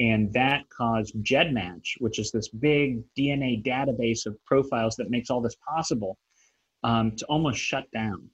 and 0.00 0.32
that 0.32 0.68
caused 0.68 1.14
GEDmatch, 1.22 1.94
which 1.98 2.18
is 2.18 2.32
this 2.32 2.48
big 2.48 3.02
DNA 3.16 3.62
database 3.64 4.26
of 4.26 4.36
profiles 4.44 4.96
that 4.96 5.10
makes 5.10 5.30
all 5.30 5.40
this 5.40 5.56
possible, 5.68 6.18
um, 6.82 7.14
to 7.16 7.24
almost 7.26 7.60
shut 7.60 7.90
down. 7.92 8.28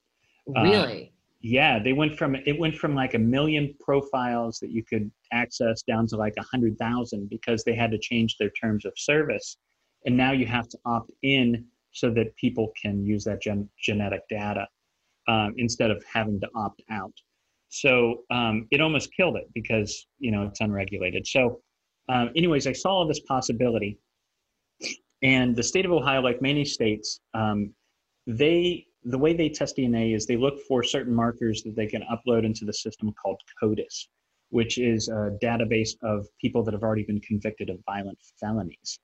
Really? 0.46 1.12
Yeah, 1.40 1.78
they 1.78 1.92
went 1.92 2.18
from 2.18 2.34
it 2.34 2.58
went 2.58 2.74
from 2.76 2.94
like 2.94 3.14
a 3.14 3.18
million 3.18 3.74
profiles 3.80 4.58
that 4.58 4.70
you 4.70 4.84
could 4.84 5.10
access 5.32 5.82
down 5.82 6.06
to 6.08 6.16
like 6.16 6.34
a 6.36 6.42
hundred 6.42 6.76
thousand 6.78 7.30
because 7.30 7.62
they 7.62 7.74
had 7.74 7.92
to 7.92 7.98
change 7.98 8.36
their 8.38 8.50
terms 8.50 8.84
of 8.84 8.92
service, 8.96 9.56
and 10.04 10.16
now 10.16 10.32
you 10.32 10.46
have 10.46 10.68
to 10.68 10.78
opt 10.84 11.12
in 11.22 11.64
so 11.92 12.10
that 12.10 12.34
people 12.36 12.72
can 12.80 13.04
use 13.04 13.24
that 13.24 13.40
gen- 13.40 13.68
genetic 13.80 14.22
data 14.28 14.66
um, 15.28 15.54
instead 15.58 15.90
of 15.92 16.02
having 16.12 16.40
to 16.40 16.48
opt 16.56 16.82
out. 16.90 17.14
So 17.68 18.24
um, 18.30 18.66
it 18.72 18.80
almost 18.80 19.14
killed 19.14 19.36
it 19.36 19.46
because 19.54 20.08
you 20.18 20.32
know 20.32 20.42
it's 20.44 20.60
unregulated. 20.60 21.24
So, 21.24 21.60
um, 22.08 22.30
anyways, 22.34 22.66
I 22.66 22.72
saw 22.72 23.06
this 23.06 23.20
possibility, 23.20 23.96
and 25.22 25.54
the 25.54 25.62
state 25.62 25.84
of 25.84 25.92
Ohio, 25.92 26.20
like 26.20 26.42
many 26.42 26.64
states, 26.64 27.20
um, 27.34 27.72
they 28.26 28.87
the 29.08 29.18
way 29.18 29.32
they 29.32 29.48
test 29.48 29.76
DNA 29.76 30.14
is 30.14 30.26
they 30.26 30.36
look 30.36 30.60
for 30.68 30.82
certain 30.82 31.14
markers 31.14 31.62
that 31.62 31.74
they 31.74 31.86
can 31.86 32.02
upload 32.12 32.44
into 32.44 32.64
the 32.64 32.72
system 32.72 33.12
called 33.20 33.40
CODIS, 33.60 34.08
which 34.50 34.78
is 34.78 35.08
a 35.08 35.36
database 35.42 35.90
of 36.02 36.26
people 36.40 36.62
that 36.64 36.74
have 36.74 36.82
already 36.82 37.04
been 37.04 37.20
convicted 37.20 37.70
of 37.70 37.78
violent 37.86 38.18
felonies. 38.38 38.98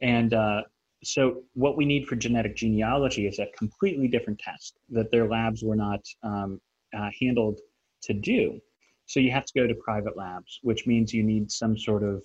And 0.00 0.32
uh, 0.32 0.62
so, 1.02 1.42
what 1.54 1.76
we 1.76 1.84
need 1.84 2.06
for 2.06 2.14
genetic 2.14 2.54
genealogy 2.54 3.26
is 3.26 3.40
a 3.40 3.46
completely 3.58 4.06
different 4.06 4.38
test 4.38 4.78
that 4.90 5.10
their 5.10 5.28
labs 5.28 5.62
were 5.64 5.76
not 5.76 6.00
um, 6.22 6.60
uh, 6.96 7.10
handled 7.20 7.58
to 8.02 8.14
do. 8.14 8.60
So 9.06 9.18
you 9.18 9.32
have 9.32 9.44
to 9.44 9.52
go 9.54 9.66
to 9.66 9.74
private 9.74 10.16
labs, 10.16 10.60
which 10.62 10.86
means 10.86 11.12
you 11.12 11.24
need 11.24 11.50
some 11.50 11.76
sort 11.76 12.04
of, 12.04 12.24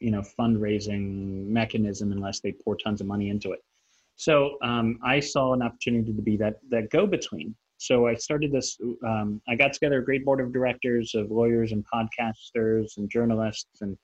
you 0.00 0.10
know, 0.10 0.22
fundraising 0.38 1.46
mechanism 1.46 2.12
unless 2.12 2.40
they 2.40 2.52
pour 2.52 2.76
tons 2.76 3.00
of 3.00 3.06
money 3.06 3.30
into 3.30 3.52
it. 3.52 3.60
So 4.16 4.56
um, 4.62 4.98
I 5.04 5.20
saw 5.20 5.52
an 5.52 5.62
opportunity 5.62 6.12
to 6.12 6.22
be 6.22 6.36
that 6.38 6.56
that 6.70 6.90
go-between. 6.90 7.54
So 7.78 8.06
I 8.06 8.14
started 8.14 8.52
this. 8.52 8.78
Um, 9.04 9.40
I 9.48 9.54
got 9.54 9.74
together 9.74 9.98
a 9.98 10.04
great 10.04 10.24
board 10.24 10.40
of 10.40 10.52
directors 10.52 11.14
of 11.14 11.30
lawyers 11.30 11.72
and 11.72 11.84
podcasters 11.92 12.96
and 12.96 13.10
journalists 13.10 13.82
and 13.82 13.96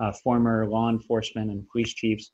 uh, 0.00 0.12
former 0.12 0.66
law 0.68 0.88
enforcement 0.88 1.50
and 1.50 1.68
police 1.68 1.92
chiefs 1.92 2.30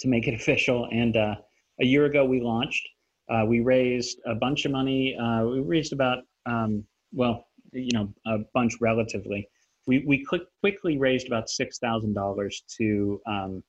to 0.00 0.08
make 0.08 0.26
it 0.26 0.34
official. 0.40 0.88
And 0.90 1.16
uh, 1.16 1.34
a 1.80 1.84
year 1.84 2.06
ago, 2.06 2.24
we 2.24 2.40
launched. 2.40 2.88
Uh, 3.28 3.44
we 3.46 3.60
raised 3.60 4.18
a 4.26 4.34
bunch 4.34 4.64
of 4.64 4.72
money. 4.72 5.16
Uh, 5.16 5.44
we 5.44 5.60
raised 5.60 5.92
about 5.92 6.18
um, 6.46 6.84
well, 7.12 7.46
you 7.72 7.90
know, 7.92 8.12
a 8.26 8.38
bunch 8.54 8.74
relatively. 8.80 9.48
We, 9.86 10.04
we 10.06 10.24
quickly 10.60 10.98
raised 10.98 11.26
about 11.26 11.48
$6,000 11.48 12.52
to 12.78 13.20
um, 13.26 13.64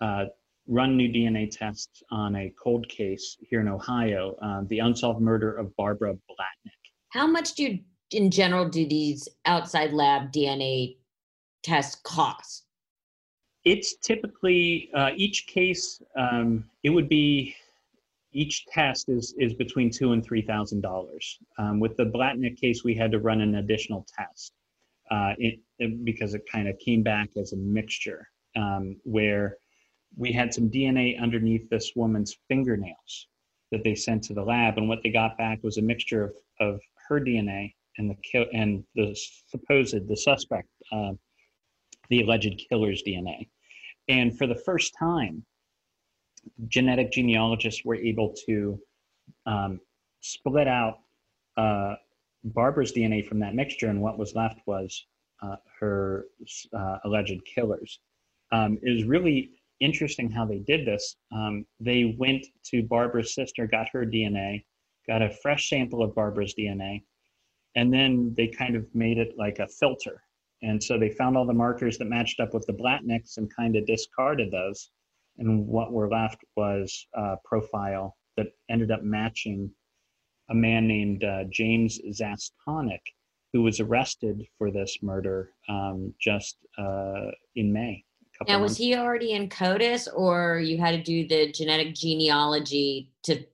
uh, 0.00 0.24
run 0.66 0.96
new 0.96 1.08
DNA 1.08 1.50
tests 1.50 2.02
on 2.10 2.36
a 2.36 2.52
cold 2.62 2.88
case 2.88 3.36
here 3.40 3.60
in 3.60 3.68
Ohio, 3.68 4.36
uh, 4.42 4.62
the 4.68 4.80
unsolved 4.80 5.20
murder 5.20 5.52
of 5.52 5.74
Barbara 5.76 6.14
Blatnik. 6.14 6.72
How 7.10 7.26
much 7.26 7.54
do 7.54 7.64
you, 7.64 7.78
in 8.10 8.30
general, 8.30 8.68
do 8.68 8.86
these 8.86 9.28
outside 9.46 9.92
lab 9.92 10.32
DNA 10.32 10.96
tests 11.62 12.00
cost? 12.04 12.64
It's 13.64 13.96
typically, 13.96 14.90
uh, 14.94 15.10
each 15.16 15.46
case, 15.46 16.00
um, 16.16 16.64
it 16.82 16.90
would 16.90 17.08
be 17.08 17.54
each 18.32 18.66
test 18.66 19.08
is 19.08 19.34
is 19.38 19.54
between 19.54 19.90
two 19.90 20.12
and 20.12 20.22
three 20.22 20.42
thousand 20.42 20.84
um, 20.84 20.92
dollars. 20.92 21.38
With 21.80 21.96
the 21.96 22.04
Blatnik 22.04 22.60
case, 22.60 22.84
we 22.84 22.94
had 22.94 23.10
to 23.12 23.18
run 23.18 23.40
an 23.40 23.56
additional 23.56 24.06
test 24.14 24.52
uh, 25.10 25.32
it, 25.38 25.60
it, 25.78 26.04
because 26.04 26.34
it 26.34 26.42
kind 26.50 26.68
of 26.68 26.78
came 26.78 27.02
back 27.02 27.30
as 27.36 27.52
a 27.52 27.56
mixture 27.56 28.28
um, 28.56 28.96
where 29.04 29.58
we 30.16 30.32
had 30.32 30.52
some 30.52 30.70
DNA 30.70 31.20
underneath 31.20 31.68
this 31.68 31.92
woman's 31.94 32.36
fingernails 32.48 33.28
that 33.70 33.84
they 33.84 33.94
sent 33.94 34.24
to 34.24 34.34
the 34.34 34.42
lab, 34.42 34.78
and 34.78 34.88
what 34.88 35.02
they 35.02 35.10
got 35.10 35.36
back 35.36 35.58
was 35.62 35.76
a 35.76 35.82
mixture 35.82 36.24
of, 36.24 36.74
of 36.74 36.80
her 37.08 37.20
DNA 37.20 37.74
and 37.98 38.10
the 38.10 38.48
and 38.52 38.84
the 38.94 39.16
supposed 39.48 40.08
the 40.08 40.16
suspect, 40.16 40.68
uh, 40.92 41.12
the 42.08 42.22
alleged 42.22 42.60
killer's 42.68 43.02
DNA. 43.06 43.48
And 44.08 44.36
for 44.36 44.46
the 44.46 44.54
first 44.54 44.94
time, 44.98 45.44
genetic 46.68 47.10
genealogists 47.12 47.84
were 47.84 47.96
able 47.96 48.34
to 48.46 48.78
um, 49.46 49.80
split 50.20 50.68
out 50.68 50.98
uh, 51.56 51.94
Barbara's 52.44 52.92
DNA 52.92 53.26
from 53.26 53.40
that 53.40 53.54
mixture, 53.54 53.88
and 53.88 54.00
what 54.00 54.18
was 54.18 54.34
left 54.34 54.60
was 54.66 55.06
uh, 55.42 55.56
her 55.80 56.26
uh, 56.72 56.98
alleged 57.04 57.40
killers. 57.44 57.98
Um, 58.52 58.78
it 58.82 58.92
was 58.92 59.04
really 59.04 59.50
interesting 59.80 60.30
how 60.30 60.44
they 60.44 60.58
did 60.58 60.86
this. 60.86 61.16
Um, 61.32 61.66
they 61.80 62.16
went 62.18 62.46
to 62.66 62.82
Barbara's 62.82 63.34
sister, 63.34 63.66
got 63.66 63.88
her 63.92 64.04
DNA, 64.04 64.64
got 65.06 65.22
a 65.22 65.30
fresh 65.30 65.68
sample 65.68 66.02
of 66.02 66.14
Barbara's 66.14 66.54
DNA, 66.58 67.02
and 67.74 67.92
then 67.92 68.34
they 68.36 68.48
kind 68.48 68.76
of 68.76 68.86
made 68.94 69.18
it 69.18 69.34
like 69.36 69.58
a 69.58 69.68
filter. 69.68 70.22
And 70.62 70.82
so 70.82 70.98
they 70.98 71.10
found 71.10 71.36
all 71.36 71.46
the 71.46 71.52
markers 71.52 71.98
that 71.98 72.06
matched 72.06 72.40
up 72.40 72.54
with 72.54 72.66
the 72.66 72.72
Blatniks 72.72 73.36
and 73.36 73.54
kind 73.54 73.76
of 73.76 73.86
discarded 73.86 74.50
those. 74.50 74.90
And 75.38 75.66
what 75.66 75.92
were 75.92 76.08
left 76.08 76.42
was 76.56 77.06
a 77.14 77.36
profile 77.44 78.16
that 78.36 78.46
ended 78.70 78.90
up 78.90 79.02
matching 79.02 79.70
a 80.48 80.54
man 80.54 80.88
named 80.88 81.24
uh, 81.24 81.44
James 81.50 82.00
Zastawnik, 82.10 83.02
who 83.52 83.62
was 83.62 83.80
arrested 83.80 84.46
for 84.56 84.70
this 84.70 84.98
murder 85.02 85.50
um, 85.68 86.14
just 86.18 86.56
uh, 86.78 87.30
in 87.54 87.72
May. 87.72 88.05
Now, 88.46 88.60
was 88.60 88.76
he 88.76 88.94
already 88.94 89.32
in 89.32 89.48
CODIS, 89.48 90.08
or 90.14 90.60
you 90.60 90.78
had 90.78 90.92
to 90.92 91.02
do 91.02 91.26
the 91.26 91.50
genetic 91.52 91.94
genealogy 91.94 93.10
to 93.24 93.44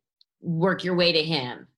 work 0.41 0.85
your 0.85 0.95
way 0.95 1.13
to 1.13 1.23
him? 1.23 1.69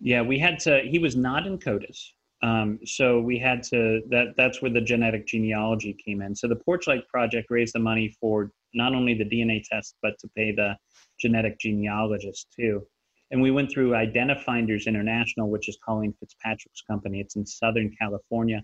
Yeah, 0.00 0.22
we 0.22 0.38
had 0.38 0.58
to. 0.60 0.80
He 0.80 0.98
was 0.98 1.16
not 1.16 1.46
in 1.46 1.58
CODIS, 1.58 2.12
um, 2.42 2.78
so 2.84 3.20
we 3.20 3.38
had 3.38 3.62
to. 3.64 4.00
That 4.08 4.34
that's 4.36 4.62
where 4.62 4.70
the 4.70 4.80
genetic 4.80 5.26
genealogy 5.26 5.96
came 6.04 6.22
in. 6.22 6.34
So 6.34 6.48
the 6.48 6.56
Porchlight 6.56 7.06
Project 7.08 7.48
raised 7.50 7.74
the 7.74 7.80
money 7.80 8.14
for 8.20 8.50
not 8.74 8.94
only 8.94 9.14
the 9.14 9.24
DNA 9.24 9.62
test, 9.62 9.96
but 10.02 10.18
to 10.20 10.28
pay 10.36 10.52
the 10.52 10.76
genetic 11.20 11.58
genealogist 11.58 12.46
too. 12.58 12.86
And 13.30 13.40
we 13.40 13.50
went 13.50 13.70
through 13.70 13.90
Identifinders 13.90 14.86
International, 14.86 15.50
which 15.50 15.68
is 15.68 15.78
Colleen 15.84 16.14
Fitzpatrick's 16.18 16.82
company. 16.82 17.20
It's 17.20 17.36
in 17.36 17.46
Southern 17.46 17.94
California, 18.00 18.62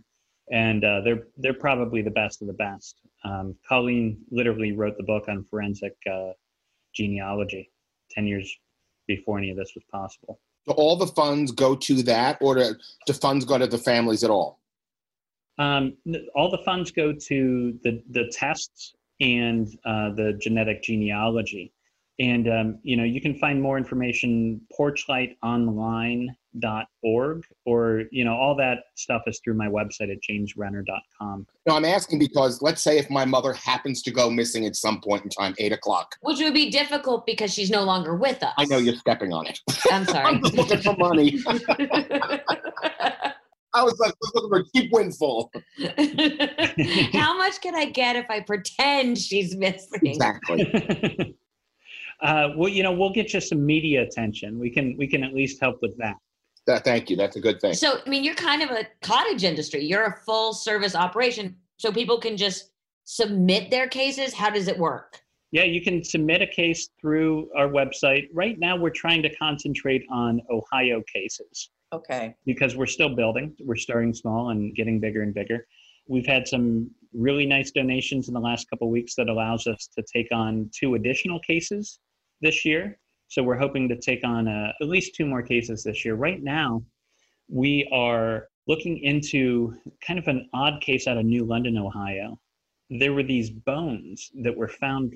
and 0.51 0.85
uh, 0.85 1.01
they're 1.03 1.27
they're 1.39 1.55
probably 1.55 2.03
the 2.03 2.11
best 2.11 2.43
of 2.43 2.49
the 2.49 2.55
best. 2.55 3.01
Um, 3.25 3.55
Colleen 3.69 4.19
literally 4.31 4.73
wrote 4.73 4.97
the 4.97 5.03
book 5.03 5.25
on 5.29 5.45
forensic 5.45 5.97
uh, 6.11 6.33
genealogy 6.95 7.71
ten 8.11 8.27
years 8.27 8.55
before 9.07 9.39
any 9.39 9.51
of 9.51 9.57
this 9.57 9.73
was 9.75 9.85
possible. 9.91 10.41
Do 10.67 10.73
all 10.73 10.97
the 10.97 11.07
funds 11.07 11.53
go 11.53 11.77
to 11.77 12.03
that, 12.03 12.39
or 12.41 12.57
do, 12.57 12.75
do 13.07 13.13
funds 13.13 13.45
go 13.45 13.59
to 13.59 13.67
the 13.67 13.79
families 13.79 14.25
at 14.25 14.31
all? 14.31 14.61
Um, 15.59 15.97
all 16.35 16.51
the 16.51 16.63
funds 16.65 16.91
go 16.91 17.13
to 17.13 17.79
the 17.83 18.03
the 18.11 18.31
tests 18.33 18.95
and 19.21 19.69
uh, 19.85 20.11
the 20.11 20.39
genetic 20.41 20.83
genealogy. 20.83 21.73
And, 22.19 22.49
um, 22.49 22.79
you 22.83 22.97
know, 22.97 23.05
you 23.05 23.21
can 23.21 23.35
find 23.39 23.61
more 23.61 23.77
information, 23.77 24.61
porchlightonline.org, 26.57 27.45
or, 27.65 28.03
you 28.11 28.25
know, 28.25 28.35
all 28.35 28.55
that 28.57 28.85
stuff 28.95 29.23
is 29.27 29.41
through 29.43 29.55
my 29.55 29.69
website 29.69 30.11
at 30.13 30.19
jamesrenner.com. 30.29 31.47
No, 31.67 31.77
I'm 31.77 31.85
asking 31.85 32.19
because 32.19 32.63
let's 32.63 32.83
say 32.83 32.99
if 32.99 33.11
my 33.11 33.25
mother 33.25 33.53
happens 33.53 34.03
to 34.03 34.11
go 34.11 34.31
missing 34.31 34.67
at 34.67 34.77
some 34.77 35.01
point 35.01 35.25
in 35.25 35.31
time, 35.31 35.55
eight 35.59 35.73
o'clock. 35.73 36.17
Which 36.23 36.39
would 36.39 36.55
be 36.55 36.71
difficult 36.71 37.27
because 37.27 37.53
she's 37.53 37.71
no 37.71 37.85
longer 37.85 38.17
with 38.17 38.43
us. 38.43 38.55
I 38.57 38.65
know 38.67 38.79
you're 38.79 38.97
stepping 38.97 39.33
on 39.33 39.47
it. 39.47 39.59
I'm 39.91 40.05
sorry. 40.05 40.27
I'm 40.35 40.43
just 40.43 40.55
looking 40.55 40.81
for 40.81 40.97
money. 40.97 41.41
I 43.75 43.83
was 43.83 43.99
like 43.99 44.15
looking 44.35 44.49
for 44.49 44.59
a 44.61 44.65
cheap 44.75 44.91
windfall. 44.91 45.53
How 47.13 47.37
much 47.37 47.61
can 47.61 47.75
I 47.75 47.91
get 47.93 48.17
if 48.17 48.25
I 48.31 48.41
pretend 48.41 49.19
she's 49.19 49.55
missing? 49.55 50.01
Exactly. 50.03 51.37
uh, 52.23 52.49
well, 52.57 52.71
you 52.71 52.83
know, 52.83 52.93
we'll 52.93 53.13
get 53.13 53.35
you 53.35 53.41
some 53.41 53.67
media 53.67 54.03
attention. 54.03 54.59
We 54.59 54.71
can 54.71 54.97
we 54.97 55.07
can 55.07 55.23
at 55.23 55.35
least 55.35 55.61
help 55.61 55.83
with 55.83 55.95
that. 55.99 56.17
That, 56.67 56.85
thank 56.85 57.11
you. 57.11 57.17
That's 57.17 57.37
a 57.37 57.41
good 57.41 57.61
thing. 57.61 57.75
So, 57.75 58.01
I 58.05 58.09
mean, 58.09 58.25
you're 58.25 58.35
kind 58.35 58.63
of 58.63 58.71
a 58.71 58.87
cottage 59.03 59.45
industry. 59.45 59.85
You're 59.85 60.05
a 60.05 60.17
full 60.25 60.53
service 60.53 60.95
operation, 60.95 61.57
so 61.77 61.93
people 61.93 62.19
can 62.19 62.37
just 62.37 62.71
submit 63.05 63.71
their 63.71 63.89
cases. 63.89 64.35
How 64.35 64.51
does 64.51 64.67
it 64.67 64.77
work? 64.79 65.21
Yeah, 65.53 65.63
you 65.63 65.81
can 65.81 66.03
submit 66.03 66.43
a 66.43 66.47
case 66.47 66.89
through 67.01 67.51
our 67.57 67.69
website. 67.69 68.29
Right 68.35 68.59
now, 68.59 68.77
we're 68.77 68.91
trying 68.91 69.23
to 69.23 69.35
concentrate 69.37 70.05
on 70.11 70.41
Ohio 70.51 71.03
cases. 71.13 71.71
Okay. 71.93 72.35
Because 72.45 72.77
we're 72.77 72.87
still 72.87 73.15
building, 73.15 73.55
we're 73.61 73.77
starting 73.77 74.13
small 74.13 74.51
and 74.51 74.75
getting 74.75 74.99
bigger 74.99 75.23
and 75.23 75.33
bigger. 75.33 75.67
We've 76.09 76.27
had 76.27 76.49
some 76.49 76.91
really 77.15 77.47
nice 77.47 77.71
donations 77.71 78.29
in 78.29 78.35
the 78.35 78.41
last 78.41 78.69
couple 78.69 78.91
weeks 78.91 79.15
that 79.15 79.29
allows 79.29 79.67
us 79.67 79.89
to 79.97 80.05
take 80.13 80.29
on 80.33 80.69
two 80.79 80.95
additional 80.95 81.39
cases 81.41 82.01
this 82.41 82.65
year. 82.65 82.99
So 83.29 83.43
we're 83.43 83.59
hoping 83.59 83.89
to 83.89 83.97
take 83.97 84.25
on 84.25 84.49
uh, 84.49 84.73
at 84.81 84.89
least 84.89 85.15
two 85.15 85.27
more 85.27 85.43
cases 85.43 85.83
this 85.83 86.05
year. 86.05 86.15
Right 86.15 86.43
now, 86.43 86.83
we 87.49 87.89
are 87.93 88.49
looking 88.67 88.99
into 88.99 89.75
kind 90.01 90.19
of 90.19 90.29
an 90.29 90.49
odd 90.55 90.81
case 90.81 91.07
out 91.07 91.17
of 91.19 91.25
New 91.25 91.45
London, 91.45 91.77
Ohio. 91.77 92.39
There 92.91 93.13
were 93.13 93.23
these 93.23 93.51
bones 93.51 94.31
that 94.43 94.57
were 94.57 94.69
found. 94.69 95.15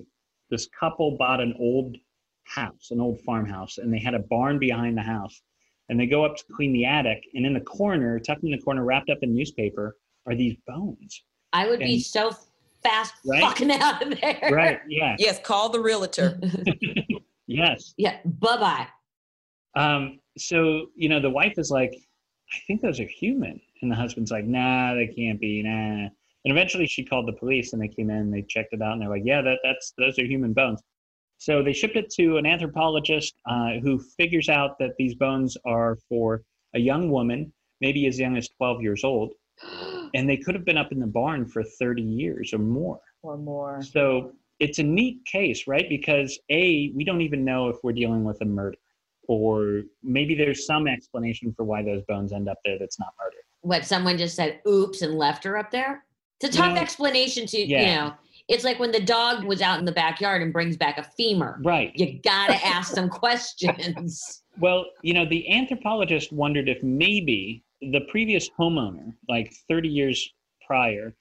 This 0.51 0.68
couple 0.79 1.16
bought 1.16 1.40
an 1.40 1.55
old 1.59 1.96
house, 2.44 2.88
an 2.90 3.01
old 3.01 3.20
farmhouse, 3.20 3.79
and 3.79 3.92
they 3.92 4.01
had 4.01 4.14
a 4.14 4.18
barn 4.18 4.59
behind 4.59 4.96
the 4.96 5.03
house. 5.03 5.42
And 5.88 5.99
they 5.99 6.07
go 6.07 6.25
up 6.25 6.37
to 6.37 6.44
clean 6.53 6.73
the 6.73 6.85
attic, 6.85 7.25
and 7.35 7.44
in 7.46 7.55
the 7.55 7.61
corner, 7.61 8.18
tucked 8.18 8.44
in 8.44 8.51
the 8.51 8.59
corner, 8.61 8.85
wrapped 8.85 9.11
up 9.11 9.18
in 9.23 9.35
newspaper, 9.35 9.96
are 10.27 10.35
these 10.35 10.57
bones. 10.66 11.25
I 11.53 11.68
would 11.68 11.81
be 11.81 12.01
so 12.01 12.31
fast 12.83 13.14
Right? 13.25 13.40
fucking 13.42 13.70
out 13.81 14.03
of 14.03 14.20
there. 14.20 14.51
Right? 14.53 14.81
Yeah. 14.88 15.16
Yes, 15.18 15.40
call 15.42 15.68
the 15.68 15.81
realtor. 15.81 16.38
Yes. 17.51 17.95
yeah. 17.97 18.19
Bye 18.25 18.57
bye. 18.57 18.87
Um, 19.75 20.21
so 20.39 20.87
you 20.95 21.09
know, 21.09 21.21
the 21.21 21.31
wife 21.31 21.55
is 21.59 21.71
like, 21.71 21.93
I 22.53 22.59
think 22.67 22.81
those 22.81 23.01
are 23.01 23.07
human, 23.07 23.61
and 23.83 23.91
the 23.91 23.97
husband's 23.97 24.31
like, 24.31 24.45
Nah, 24.45 24.95
they 24.95 25.07
can't 25.09 25.41
be. 25.41 25.63
Nah. 25.63 26.09
And 26.45 26.53
eventually, 26.53 26.87
she 26.87 27.05
called 27.05 27.29
the 27.29 27.33
police, 27.33 27.73
and 27.73 27.83
they 27.83 27.89
came 27.89 28.09
in, 28.09 28.17
and 28.17 28.33
they 28.33 28.43
checked 28.43 28.73
it 28.73 28.81
out, 28.81 28.93
and 28.93 29.03
they're 29.03 29.09
like, 29.09 29.25
Yeah, 29.25 29.43
that 29.43 29.59
that's 29.65 29.93
those 29.99 30.19
are 30.19 30.25
human 30.25 30.53
bones. 30.53 30.81
So 31.39 31.63
they 31.63 31.73
shipped 31.73 31.97
it 31.97 32.11
to 32.17 32.37
an 32.37 32.47
anthropologist 32.47 33.35
uh, 33.47 33.79
who 33.83 33.99
figures 33.99 34.49
out 34.49 34.79
that 34.79 34.91
these 34.99 35.15
bones 35.15 35.57
are 35.65 35.97
for 36.09 36.43
a 36.75 36.79
young 36.79 37.11
woman, 37.11 37.51
maybe 37.81 38.07
as 38.07 38.19
young 38.19 38.37
as 38.37 38.49
12 38.59 38.83
years 38.83 39.05
old, 39.05 39.33
and 40.15 40.29
they 40.29 40.37
could 40.37 40.55
have 40.55 40.67
been 40.67 40.77
up 40.77 40.93
in 40.93 41.01
the 41.01 41.07
barn 41.07 41.47
for 41.47 41.63
30 41.63 42.03
years 42.03 42.53
or 42.53 42.59
more. 42.59 43.01
or 43.23 43.39
more. 43.39 43.83
So 43.83 44.33
it's 44.61 44.79
a 44.79 44.83
neat 44.83 45.25
case, 45.25 45.66
right? 45.66 45.88
Because 45.88 46.38
A, 46.51 46.92
we 46.94 47.03
don't 47.05 47.23
even 47.23 47.44
know 47.44 47.68
if 47.68 47.77
we're 47.83 47.92
dealing 47.92 48.25
with 48.25 48.40
a 48.42 48.44
murder, 48.44 48.77
or 49.27 49.83
maybe 50.03 50.35
there's 50.35 50.66
some 50.66 50.87
explanation 50.87 51.53
for 51.57 51.64
why 51.64 51.83
those 51.83 52.03
bones 52.03 52.33
end 52.33 52.49
up 52.49 52.59
there 52.64 52.79
that's 52.79 52.99
not 53.01 53.09
murder. 53.18 53.37
what 53.62 53.85
someone 53.85 54.16
just 54.18 54.37
said 54.37 54.61
oops 54.68 55.03
and 55.03 55.14
left 55.18 55.44
her 55.44 55.57
up 55.59 55.70
there 55.70 56.05
it's 56.40 56.55
a 56.57 56.59
tough 56.59 56.75
No. 56.75 56.81
explanation 56.81 57.46
to 57.46 57.59
you 57.61 57.77
know 57.77 58.12
it's 58.49 58.64
like 58.64 58.79
when 58.79 58.90
the 58.90 59.01
dog 59.01 59.44
was 59.44 59.61
out 59.61 59.79
in 59.79 59.85
the 59.85 59.92
backyard 59.92 60.40
and 60.42 60.51
brings 60.53 60.77
back 60.79 60.96
a 60.99 61.03
femur 61.03 61.61
Right. 61.62 61.92
you 61.94 62.18
gotta 62.25 62.55
ask 62.66 62.94
some 62.94 63.09
questions 63.09 64.42
Well, 64.57 64.85
you 65.03 65.14
know, 65.14 65.25
the 65.25 65.49
anthropologist 65.51 66.33
wondered 66.33 66.68
if 66.68 66.83
maybe 66.83 67.62
the 67.81 68.01
previous 68.11 68.51
homeowner, 68.59 69.14
like 69.27 69.55
30 69.68 69.88
years 69.88 70.29
prior, 70.66 71.14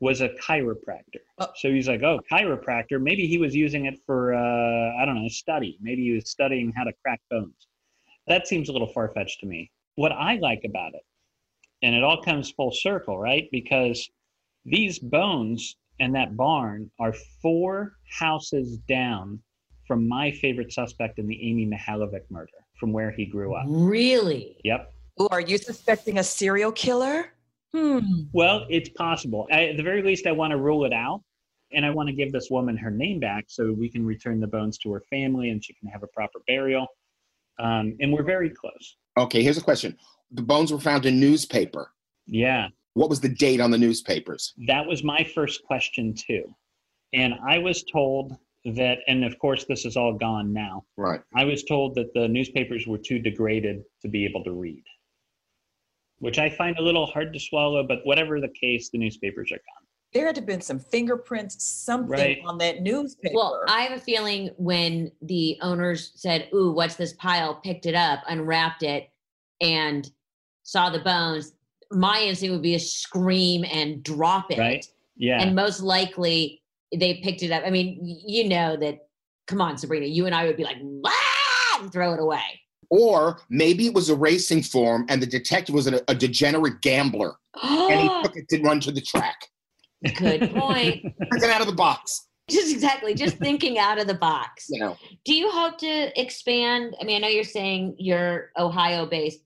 was 0.00 0.22
a 0.22 0.30
chiropractor. 0.30 1.20
Oh. 1.38 1.48
So 1.56 1.70
he's 1.70 1.88
like, 1.88 2.02
oh, 2.02 2.20
chiropractor. 2.30 3.00
Maybe 3.00 3.26
he 3.26 3.38
was 3.38 3.54
using 3.54 3.86
it 3.86 3.98
for, 4.06 4.34
uh, 4.34 5.00
I 5.00 5.04
don't 5.04 5.22
know, 5.22 5.28
study. 5.28 5.78
Maybe 5.80 6.02
he 6.04 6.12
was 6.12 6.28
studying 6.28 6.72
how 6.74 6.84
to 6.84 6.92
crack 7.04 7.20
bones. 7.30 7.68
That 8.26 8.46
seems 8.46 8.68
a 8.68 8.72
little 8.72 8.92
far 8.92 9.12
fetched 9.14 9.40
to 9.40 9.46
me. 9.46 9.70
What 9.96 10.12
I 10.12 10.36
like 10.36 10.62
about 10.64 10.94
it, 10.94 11.02
and 11.82 11.94
it 11.94 12.02
all 12.02 12.22
comes 12.22 12.50
full 12.50 12.72
circle, 12.72 13.18
right? 13.18 13.48
Because 13.52 14.08
these 14.64 14.98
bones 14.98 15.76
and 16.00 16.14
that 16.14 16.36
barn 16.36 16.90
are 16.98 17.14
four 17.42 17.94
houses 18.18 18.78
down 18.88 19.40
from 19.86 20.08
my 20.08 20.30
favorite 20.30 20.72
suspect 20.72 21.18
in 21.18 21.26
the 21.26 21.38
Amy 21.42 21.66
Mihaljevic 21.66 22.22
murder, 22.30 22.52
from 22.78 22.92
where 22.92 23.10
he 23.10 23.26
grew 23.26 23.54
up. 23.54 23.64
really 23.68 24.56
Yep. 24.64 24.92
Ooh, 25.20 25.28
are 25.30 25.40
you 25.40 25.58
suspecting 25.58 26.18
a 26.18 26.24
serial 26.24 26.72
killer? 26.72 27.32
Hmm. 27.74 28.22
Well, 28.32 28.66
it's 28.68 28.88
possible. 28.90 29.46
I, 29.52 29.66
at 29.66 29.76
the 29.76 29.82
very 29.82 30.02
least, 30.02 30.26
I 30.26 30.32
want 30.32 30.50
to 30.52 30.56
rule 30.56 30.84
it 30.84 30.92
out. 30.92 31.22
And 31.72 31.86
I 31.86 31.90
want 31.90 32.08
to 32.08 32.12
give 32.12 32.32
this 32.32 32.48
woman 32.50 32.76
her 32.78 32.90
name 32.90 33.20
back 33.20 33.44
so 33.46 33.72
we 33.72 33.88
can 33.88 34.04
return 34.04 34.40
the 34.40 34.48
bones 34.48 34.76
to 34.78 34.92
her 34.92 35.04
family 35.08 35.50
and 35.50 35.64
she 35.64 35.72
can 35.74 35.88
have 35.88 36.02
a 36.02 36.08
proper 36.08 36.40
burial. 36.48 36.88
Um, 37.60 37.96
and 38.00 38.12
we're 38.12 38.24
very 38.24 38.50
close. 38.50 38.96
Okay, 39.16 39.40
here's 39.44 39.56
a 39.58 39.62
question. 39.62 39.96
The 40.32 40.42
bones 40.42 40.72
were 40.72 40.80
found 40.80 41.06
in 41.06 41.20
newspaper. 41.20 41.92
Yeah, 42.26 42.68
What 42.94 43.08
was 43.08 43.20
the 43.20 43.28
date 43.28 43.60
on 43.60 43.70
the 43.70 43.78
newspapers? 43.78 44.52
that 44.66 44.84
was 44.84 45.04
my 45.04 45.22
first 45.32 45.62
question, 45.64 46.12
too. 46.14 46.52
And 47.12 47.34
I 47.48 47.58
was 47.58 47.84
told 47.84 48.36
that, 48.64 48.98
and 49.06 49.24
of 49.24 49.38
course, 49.38 49.64
this 49.64 49.84
is 49.84 49.96
all 49.96 50.12
gone 50.14 50.52
now. 50.52 50.84
Right. 50.96 51.20
I 51.36 51.44
was 51.44 51.62
told 51.64 51.94
that 51.94 52.12
the 52.14 52.26
newspapers 52.26 52.86
were 52.88 52.98
too 52.98 53.20
degraded 53.20 53.82
to 54.02 54.08
be 54.08 54.24
able 54.24 54.42
to 54.44 54.52
read, 54.52 54.82
which 56.20 56.38
I 56.38 56.48
find 56.48 56.78
a 56.78 56.82
little 56.82 57.06
hard 57.06 57.32
to 57.32 57.40
swallow, 57.40 57.82
but 57.82 58.00
whatever 58.04 58.40
the 58.40 58.48
case, 58.48 58.90
the 58.90 58.98
newspapers 58.98 59.50
are 59.50 59.56
gone. 59.56 59.86
There 60.12 60.26
had 60.26 60.34
to 60.36 60.40
have 60.40 60.46
been 60.46 60.60
some 60.60 60.78
fingerprints, 60.78 61.62
something 61.64 62.10
Right. 62.10 62.38
on 62.44 62.58
that 62.58 62.82
newspaper. 62.82 63.34
well 63.34 63.62
i 63.68 63.82
have 63.82 63.96
a 63.96 64.00
feeling 64.00 64.50
when 64.56 65.10
the 65.22 65.56
owners 65.62 66.12
said 66.16 66.48
ooh 66.54 66.72
what's 66.72 66.96
this 66.96 67.12
pile 67.14 67.54
picked 67.62 67.86
it 67.86 67.94
up 67.94 68.20
unwrapped 68.28 68.82
it 68.82 69.08
and 69.60 70.10
saw 70.64 70.90
the 70.90 70.98
bones 70.98 71.52
my 71.92 72.20
instinct 72.22 72.52
would 72.52 72.62
be 72.62 72.72
to 72.72 72.80
scream 72.80 73.64
and 73.72 74.02
drop 74.02 74.50
it 74.50 74.58
Right. 74.58 74.84
Yeah. 75.16 75.40
and 75.40 75.54
most 75.54 75.80
likely 75.80 76.62
they 76.92 77.20
picked 77.22 77.44
it 77.44 77.52
up. 77.52 77.62
I 77.64 77.70
mean, 77.70 77.98
you 78.02 78.48
know 78.48 78.76
that. 78.76 79.06
Come 79.46 79.60
on, 79.60 79.78
Sabrina, 79.78 80.06
you 80.06 80.26
and 80.26 80.34
I 80.34 80.44
would 80.46 80.56
be 80.56 80.64
like, 80.64 80.76
ah, 81.06 81.78
and 81.82 81.92
throw 81.92 82.12
it 82.14 82.20
away. 82.20 82.42
Or 82.90 83.40
maybe 83.48 83.86
it 83.86 83.94
was 83.94 84.08
a 84.10 84.16
racing 84.16 84.62
form 84.64 85.06
and 85.08 85.22
the 85.22 85.26
detective 85.26 85.74
was 85.74 85.86
a, 85.86 86.00
a 86.08 86.14
degenerate 86.14 86.80
gambler 86.82 87.34
and 87.62 88.00
he 88.00 88.08
took 88.22 88.36
it 88.36 88.48
to 88.48 88.60
run 88.62 88.80
to 88.80 88.92
the 88.92 89.00
track. 89.00 89.36
Good 90.16 90.50
point. 90.54 91.02
Took 91.04 91.42
it 91.42 91.50
out 91.50 91.60
of 91.60 91.66
the 91.68 91.72
box. 91.74 92.26
just 92.48 92.72
exactly, 92.72 93.14
just 93.14 93.36
thinking 93.36 93.78
out 93.78 94.00
of 94.00 94.06
the 94.06 94.14
box. 94.14 94.66
You 94.70 94.80
know, 94.80 94.96
Do 95.24 95.34
you 95.34 95.50
hope 95.50 95.78
to 95.78 96.20
expand? 96.20 96.96
I 97.00 97.04
mean, 97.04 97.16
I 97.16 97.18
know 97.20 97.28
you're 97.28 97.44
saying 97.44 97.94
you're 97.98 98.50
Ohio 98.58 99.06
based. 99.06 99.40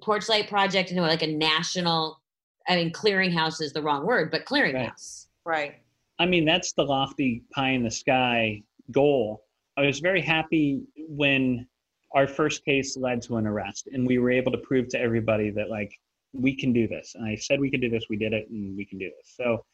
Porchlight 0.00 0.48
Project, 0.48 0.90
into 0.90 1.02
like 1.02 1.22
a 1.22 1.26
national, 1.26 2.20
I 2.66 2.76
mean, 2.76 2.92
clearinghouse 2.92 3.60
is 3.60 3.72
the 3.74 3.82
wrong 3.82 4.06
word, 4.06 4.30
but 4.30 4.46
clearinghouse. 4.46 5.26
Right. 5.44 5.74
I 6.18 6.24
mean, 6.24 6.46
that's 6.46 6.72
the 6.72 6.82
lofty 6.82 7.42
pie 7.54 7.70
in 7.72 7.82
the 7.84 7.90
sky 7.90 8.62
goal. 8.90 9.44
I 9.76 9.82
was 9.82 10.00
very 10.00 10.22
happy 10.22 10.80
when 10.96 11.66
our 12.14 12.26
first 12.26 12.64
case 12.64 12.96
led 12.96 13.22
to 13.22 13.36
an 13.36 13.46
arrest 13.46 13.88
and 13.92 14.06
we 14.06 14.18
were 14.18 14.30
able 14.30 14.52
to 14.52 14.58
prove 14.58 14.88
to 14.88 15.00
everybody 15.00 15.50
that, 15.50 15.70
like, 15.70 15.92
we 16.32 16.54
can 16.56 16.72
do 16.72 16.86
this. 16.86 17.14
And 17.14 17.26
I 17.26 17.34
said 17.36 17.60
we 17.60 17.70
could 17.70 17.80
do 17.80 17.90
this, 17.90 18.04
we 18.08 18.16
did 18.16 18.32
it, 18.32 18.48
and 18.50 18.76
we 18.76 18.84
can 18.84 18.98
do 18.98 19.10
this. 19.18 19.34
So, 19.36 19.64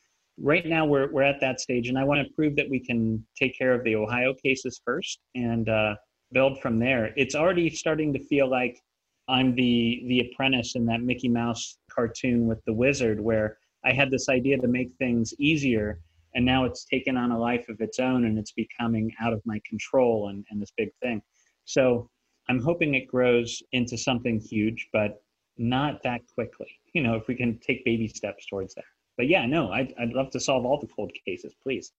right 0.40 0.66
now 0.66 0.84
we're, 0.84 1.10
we're 1.12 1.22
at 1.22 1.40
that 1.40 1.60
stage, 1.60 1.88
and 1.88 1.98
I 1.98 2.04
want 2.04 2.26
to 2.26 2.34
prove 2.34 2.56
that 2.56 2.68
we 2.68 2.80
can 2.80 3.24
take 3.36 3.56
care 3.56 3.74
of 3.74 3.84
the 3.84 3.96
Ohio 3.96 4.34
cases 4.34 4.80
first 4.84 5.20
and 5.34 5.68
uh, 5.68 5.94
build 6.32 6.60
from 6.60 6.78
there. 6.78 7.12
It's 7.16 7.34
already 7.34 7.68
starting 7.70 8.12
to 8.14 8.24
feel 8.24 8.48
like 8.48 8.80
I'm 9.28 9.54
the 9.54 10.02
the 10.08 10.20
apprentice 10.20 10.74
in 10.74 10.84
that 10.86 11.02
Mickey 11.02 11.28
Mouse 11.28 11.78
cartoon 11.90 12.46
with 12.46 12.64
the 12.66 12.72
wizard, 12.72 13.20
where 13.20 13.58
I 13.84 13.92
had 13.92 14.10
this 14.10 14.28
idea 14.28 14.58
to 14.58 14.68
make 14.68 14.90
things 14.98 15.32
easier, 15.38 16.00
and 16.34 16.44
now 16.44 16.64
it's 16.64 16.84
taken 16.84 17.16
on 17.16 17.30
a 17.30 17.38
life 17.38 17.68
of 17.68 17.80
its 17.80 17.98
own, 17.98 18.24
and 18.24 18.38
it's 18.38 18.52
becoming 18.52 19.12
out 19.20 19.32
of 19.32 19.40
my 19.44 19.60
control, 19.68 20.28
and, 20.28 20.44
and 20.50 20.60
this 20.60 20.72
big 20.76 20.90
thing. 21.02 21.22
So 21.64 22.08
I'm 22.48 22.60
hoping 22.60 22.94
it 22.94 23.06
grows 23.06 23.62
into 23.72 23.96
something 23.96 24.40
huge, 24.40 24.88
but 24.92 25.22
not 25.58 26.02
that 26.02 26.20
quickly. 26.34 26.68
You 26.92 27.02
know, 27.02 27.14
if 27.14 27.28
we 27.28 27.34
can 27.34 27.58
take 27.58 27.84
baby 27.84 28.08
steps 28.08 28.46
towards 28.46 28.74
that. 28.74 28.84
But 29.16 29.28
yeah, 29.28 29.46
no, 29.46 29.70
I'd, 29.70 29.94
I'd 30.00 30.12
love 30.12 30.30
to 30.30 30.40
solve 30.40 30.64
all 30.64 30.80
the 30.80 30.88
cold 30.88 31.12
cases, 31.26 31.54
please. 31.62 31.92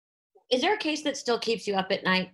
Is 0.51 0.61
there 0.61 0.75
a 0.75 0.79
case 0.79 1.03
that 1.03 1.17
still 1.17 1.39
keeps 1.39 1.67
you 1.67 1.75
up 1.75 1.93
at 1.93 2.05
night? 2.05 2.31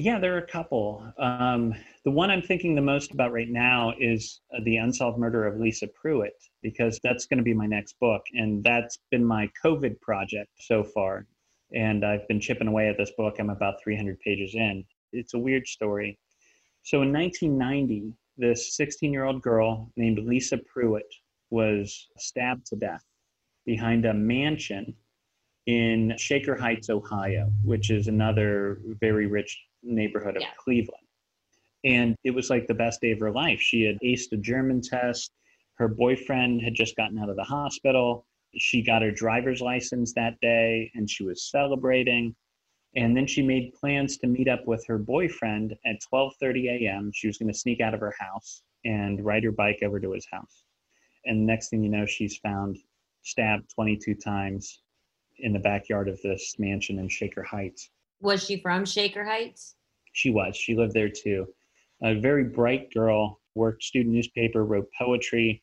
Yeah, 0.00 0.20
there 0.20 0.34
are 0.34 0.38
a 0.38 0.46
couple. 0.46 1.12
Um, 1.18 1.74
the 2.04 2.10
one 2.12 2.30
I'm 2.30 2.42
thinking 2.42 2.76
the 2.76 2.80
most 2.80 3.12
about 3.12 3.32
right 3.32 3.48
now 3.48 3.94
is 3.98 4.40
uh, 4.54 4.60
the 4.64 4.76
unsolved 4.76 5.18
murder 5.18 5.44
of 5.44 5.58
Lisa 5.58 5.88
Pruitt, 5.88 6.40
because 6.62 7.00
that's 7.02 7.26
going 7.26 7.38
to 7.38 7.44
be 7.44 7.52
my 7.52 7.66
next 7.66 7.98
book. 7.98 8.22
And 8.34 8.62
that's 8.62 8.98
been 9.10 9.24
my 9.24 9.50
COVID 9.64 10.00
project 10.00 10.50
so 10.60 10.84
far. 10.84 11.26
And 11.74 12.04
I've 12.04 12.26
been 12.28 12.40
chipping 12.40 12.68
away 12.68 12.88
at 12.88 12.96
this 12.96 13.10
book. 13.18 13.36
I'm 13.40 13.50
about 13.50 13.82
300 13.82 14.20
pages 14.20 14.54
in. 14.54 14.84
It's 15.12 15.34
a 15.34 15.38
weird 15.38 15.66
story. 15.66 16.16
So 16.88 17.02
in 17.02 17.12
1990, 17.12 18.14
this 18.38 18.74
16 18.74 19.12
year 19.12 19.24
old 19.24 19.42
girl 19.42 19.92
named 19.98 20.20
Lisa 20.20 20.56
Pruitt 20.56 21.04
was 21.50 22.08
stabbed 22.16 22.64
to 22.68 22.76
death 22.76 23.04
behind 23.66 24.06
a 24.06 24.14
mansion 24.14 24.94
in 25.66 26.14
Shaker 26.16 26.56
Heights, 26.56 26.88
Ohio, 26.88 27.52
which 27.62 27.90
is 27.90 28.08
another 28.08 28.78
very 29.02 29.26
rich 29.26 29.54
neighborhood 29.82 30.36
of 30.36 30.40
Yeah. 30.40 30.48
Cleveland. 30.56 31.06
And 31.84 32.16
it 32.24 32.30
was 32.30 32.48
like 32.48 32.66
the 32.66 32.72
best 32.72 33.02
day 33.02 33.10
of 33.10 33.20
her 33.20 33.32
life. 33.32 33.60
She 33.60 33.82
had 33.82 33.98
aced 34.02 34.32
a 34.32 34.38
German 34.38 34.80
test. 34.80 35.30
Her 35.74 35.88
boyfriend 35.88 36.62
had 36.62 36.72
just 36.72 36.96
gotten 36.96 37.18
out 37.18 37.28
of 37.28 37.36
the 37.36 37.44
hospital. 37.44 38.24
She 38.56 38.80
got 38.80 39.02
her 39.02 39.10
driver's 39.10 39.60
license 39.60 40.14
that 40.14 40.40
day 40.40 40.90
and 40.94 41.10
she 41.10 41.22
was 41.22 41.50
celebrating. 41.50 42.34
And 42.96 43.16
then 43.16 43.26
she 43.26 43.42
made 43.42 43.74
plans 43.74 44.16
to 44.18 44.26
meet 44.26 44.48
up 44.48 44.66
with 44.66 44.84
her 44.86 44.98
boyfriend 44.98 45.76
at 45.84 46.00
12:30 46.12 46.86
a.m. 46.86 47.10
She 47.14 47.26
was 47.26 47.38
going 47.38 47.52
to 47.52 47.58
sneak 47.58 47.80
out 47.80 47.94
of 47.94 48.00
her 48.00 48.14
house 48.18 48.62
and 48.84 49.24
ride 49.24 49.44
her 49.44 49.52
bike 49.52 49.80
over 49.82 50.00
to 50.00 50.12
his 50.12 50.26
house. 50.30 50.64
And 51.24 51.46
next 51.46 51.68
thing 51.68 51.82
you 51.82 51.90
know, 51.90 52.06
she's 52.06 52.38
found 52.38 52.78
stabbed 53.22 53.70
22 53.74 54.14
times 54.14 54.82
in 55.38 55.52
the 55.52 55.58
backyard 55.58 56.08
of 56.08 56.20
this 56.22 56.54
mansion 56.58 56.98
in 56.98 57.08
Shaker 57.08 57.42
Heights. 57.42 57.90
Was 58.20 58.44
she 58.44 58.60
from 58.60 58.84
Shaker 58.84 59.24
Heights? 59.24 59.76
She 60.12 60.30
was. 60.30 60.56
She 60.56 60.74
lived 60.74 60.94
there 60.94 61.10
too. 61.10 61.46
A 62.02 62.14
very 62.14 62.44
bright 62.44 62.92
girl, 62.92 63.40
worked 63.54 63.82
student 63.82 64.14
newspaper, 64.14 64.64
wrote 64.64 64.88
poetry, 64.98 65.62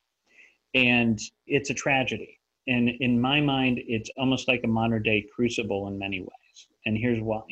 and 0.74 1.20
it's 1.48 1.70
a 1.70 1.74
tragedy. 1.74 2.40
And 2.68 2.90
in 3.00 3.20
my 3.20 3.42
mind, 3.42 3.80
it's 3.88 4.10
almost 4.18 4.48
like 4.48 4.62
a 4.64 4.68
modern 4.68 5.04
day 5.04 5.26
crucible 5.34 5.88
in 5.88 5.98
many 5.98 6.22
ways. 6.22 6.30
And 6.86 6.98
here's 6.98 7.22
why. 7.22 7.44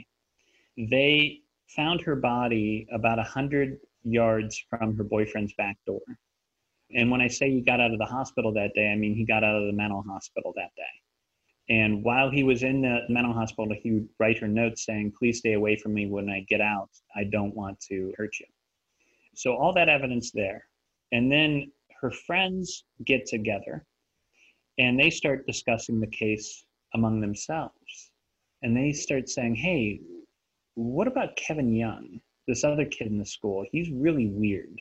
They 0.78 1.42
found 1.68 2.02
her 2.02 2.16
body 2.16 2.88
about 2.94 3.18
100 3.18 3.78
yards 4.04 4.64
from 4.70 4.96
her 4.98 5.04
boyfriend's 5.04 5.54
back 5.54 5.78
door. 5.86 6.02
And 6.96 7.10
when 7.10 7.22
I 7.22 7.28
say 7.28 7.50
he 7.50 7.62
got 7.62 7.80
out 7.80 7.92
of 7.92 8.00
the 8.00 8.06
hospital 8.06 8.54
that 8.54 8.74
day, 8.76 8.90
I 8.90 8.96
mean 8.96 9.16
he 9.16 9.26
got 9.26 9.44
out 9.44 9.56
of 9.56 9.66
the 9.66 9.74
mental 9.74 10.04
hospital 10.08 10.54
that 10.56 10.72
day. 10.76 10.84
And 11.70 12.04
while 12.04 12.30
he 12.30 12.44
was 12.44 12.64
in 12.64 12.82
the 12.82 13.02
mental 13.10 13.34
hospital, 13.34 13.74
he 13.82 13.92
would 13.92 14.10
write 14.20 14.38
her 14.40 14.48
notes 14.48 14.86
saying, 14.86 15.14
Please 15.18 15.40
stay 15.40 15.54
away 15.54 15.78
from 15.78 15.94
me 15.94 16.08
when 16.08 16.30
I 16.30 16.46
get 16.50 16.62
out. 16.62 16.90
I 17.16 17.24
don't 17.24 17.56
want 17.56 17.80
to 17.90 18.14
hurt 18.18 18.38
you. 18.40 18.46
So, 19.34 19.56
all 19.56 19.74
that 19.74 19.90
evidence 19.90 20.32
there. 20.32 20.66
And 21.14 21.32
then 21.32 21.72
her 22.02 22.12
friends 22.12 22.84
get 23.06 23.26
together 23.26 23.86
and 24.78 25.00
they 25.00 25.10
start 25.10 25.48
discussing 25.48 26.00
the 26.00 26.08
case 26.08 26.66
among 26.94 27.22
themselves. 27.22 28.12
And 28.64 28.76
they 28.76 28.92
start 28.92 29.30
saying, 29.30 29.56
Hey, 29.56 30.00
what 30.76 31.08
about 31.08 31.36
Kevin 31.36 31.72
Young, 31.72 32.20
this 32.48 32.64
other 32.64 32.86
kid 32.86 33.08
in 33.08 33.20
the 33.20 33.26
school? 33.26 33.66
He's 33.72 33.92
really 33.92 34.28
weird. 34.28 34.80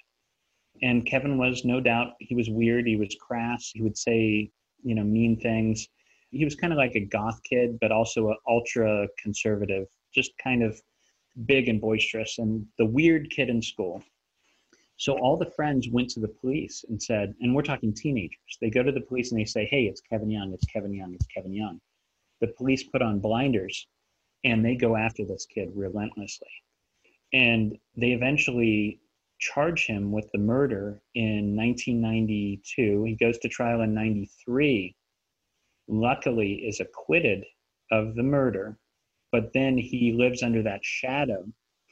And 0.83 1.05
Kevin 1.05 1.37
was 1.37 1.64
no 1.64 1.81
doubt, 1.81 2.14
he 2.18 2.35
was 2.35 2.49
weird. 2.49 2.87
He 2.87 2.97
was 2.97 3.14
crass. 3.21 3.71
He 3.75 3.83
would 3.83 3.99
say, 3.99 4.51
you 4.83 4.95
know, 4.95 5.05
mean 5.05 5.38
things 5.38 5.88
he 6.33 6.45
was 6.45 6.57
kind 6.57 6.73
of 6.73 6.79
like 6.79 6.95
a 6.95 7.05
goth 7.05 7.40
kid, 7.45 7.79
but 7.81 7.92
also 7.92 8.31
an 8.31 8.37
ultra 8.49 9.07
conservative, 9.18 9.87
just 10.14 10.33
kind 10.42 10.62
of 10.62 10.81
big 11.47 11.68
and 11.68 11.81
boisterous, 11.81 12.38
and 12.38 12.66
the 12.79 12.87
weird 12.87 13.31
kid 13.31 13.51
in 13.51 13.61
school. 13.61 14.03
So 14.97 15.18
all 15.18 15.37
the 15.37 15.51
friends 15.51 15.88
went 15.90 16.09
to 16.11 16.21
the 16.21 16.29
police 16.29 16.85
and 16.88 17.03
said, 17.03 17.35
and 17.40 17.55
we're 17.55 17.62
talking 17.62 17.92
teenagers. 17.92 18.59
They 18.61 18.71
go 18.71 18.83
to 18.83 18.92
the 18.92 19.01
police 19.01 19.31
and 19.31 19.40
they 19.40 19.45
say, 19.45 19.66
"Hey, 19.66 19.85
it's 19.85 20.01
Kevin 20.01 20.31
Young. 20.31 20.53
It's 20.53 20.64
Kevin 20.66 20.95
Young. 20.95 21.14
It's 21.14 21.27
Kevin 21.27 21.53
Young." 21.53 21.81
The 22.43 22.49
police 22.49 22.83
put 22.83 23.01
on 23.01 23.21
blinders, 23.21 23.87
and 24.45 24.65
they 24.65 24.75
go 24.75 24.97
after 24.97 25.25
this 25.25 25.47
kid 25.47 25.71
relentlessly, 25.75 26.51
and 27.33 27.79
they 27.97 28.13
eventually 28.13 29.01
charge 29.39 29.87
him 29.87 30.13
with 30.13 30.31
the 30.33 30.39
murder 30.39 31.01
in 31.15 31.57
1992. 31.57 33.05
He 33.05 33.15
goes 33.15 33.39
to 33.39 33.49
trial 33.49 33.81
in 33.81 33.95
93 33.95 34.95
luckily 35.89 36.55
is 36.55 36.81
acquitted 36.81 37.45
of 37.91 38.15
the 38.15 38.23
murder, 38.23 38.79
but 39.31 39.53
then 39.53 39.77
he 39.77 40.13
lives 40.13 40.43
under 40.43 40.63
that 40.63 40.85
shadow 40.85 41.45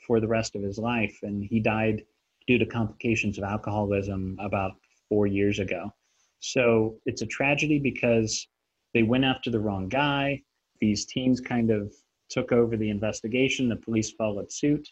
for 0.06 0.20
the 0.20 0.28
rest 0.28 0.56
of 0.56 0.62
his 0.62 0.78
life. 0.78 1.18
And 1.22 1.44
he 1.44 1.60
died 1.60 2.04
due 2.46 2.58
to 2.58 2.66
complications 2.66 3.38
of 3.38 3.44
alcoholism 3.44 4.36
about 4.40 4.72
four 5.08 5.26
years 5.26 5.58
ago. 5.58 5.92
So 6.40 6.96
it's 7.06 7.22
a 7.22 7.26
tragedy 7.26 7.78
because 7.78 8.46
they 8.94 9.02
went 9.02 9.24
after 9.24 9.50
the 9.50 9.60
wrong 9.60 9.88
guy. 9.88 10.42
These 10.80 11.06
teams 11.06 11.40
kind 11.40 11.70
of 11.70 11.92
took 12.28 12.52
over 12.52 12.76
the 12.76 12.90
investigation. 12.90 13.68
The 13.68 13.76
police 13.76 14.10
followed 14.12 14.52
suit. 14.52 14.88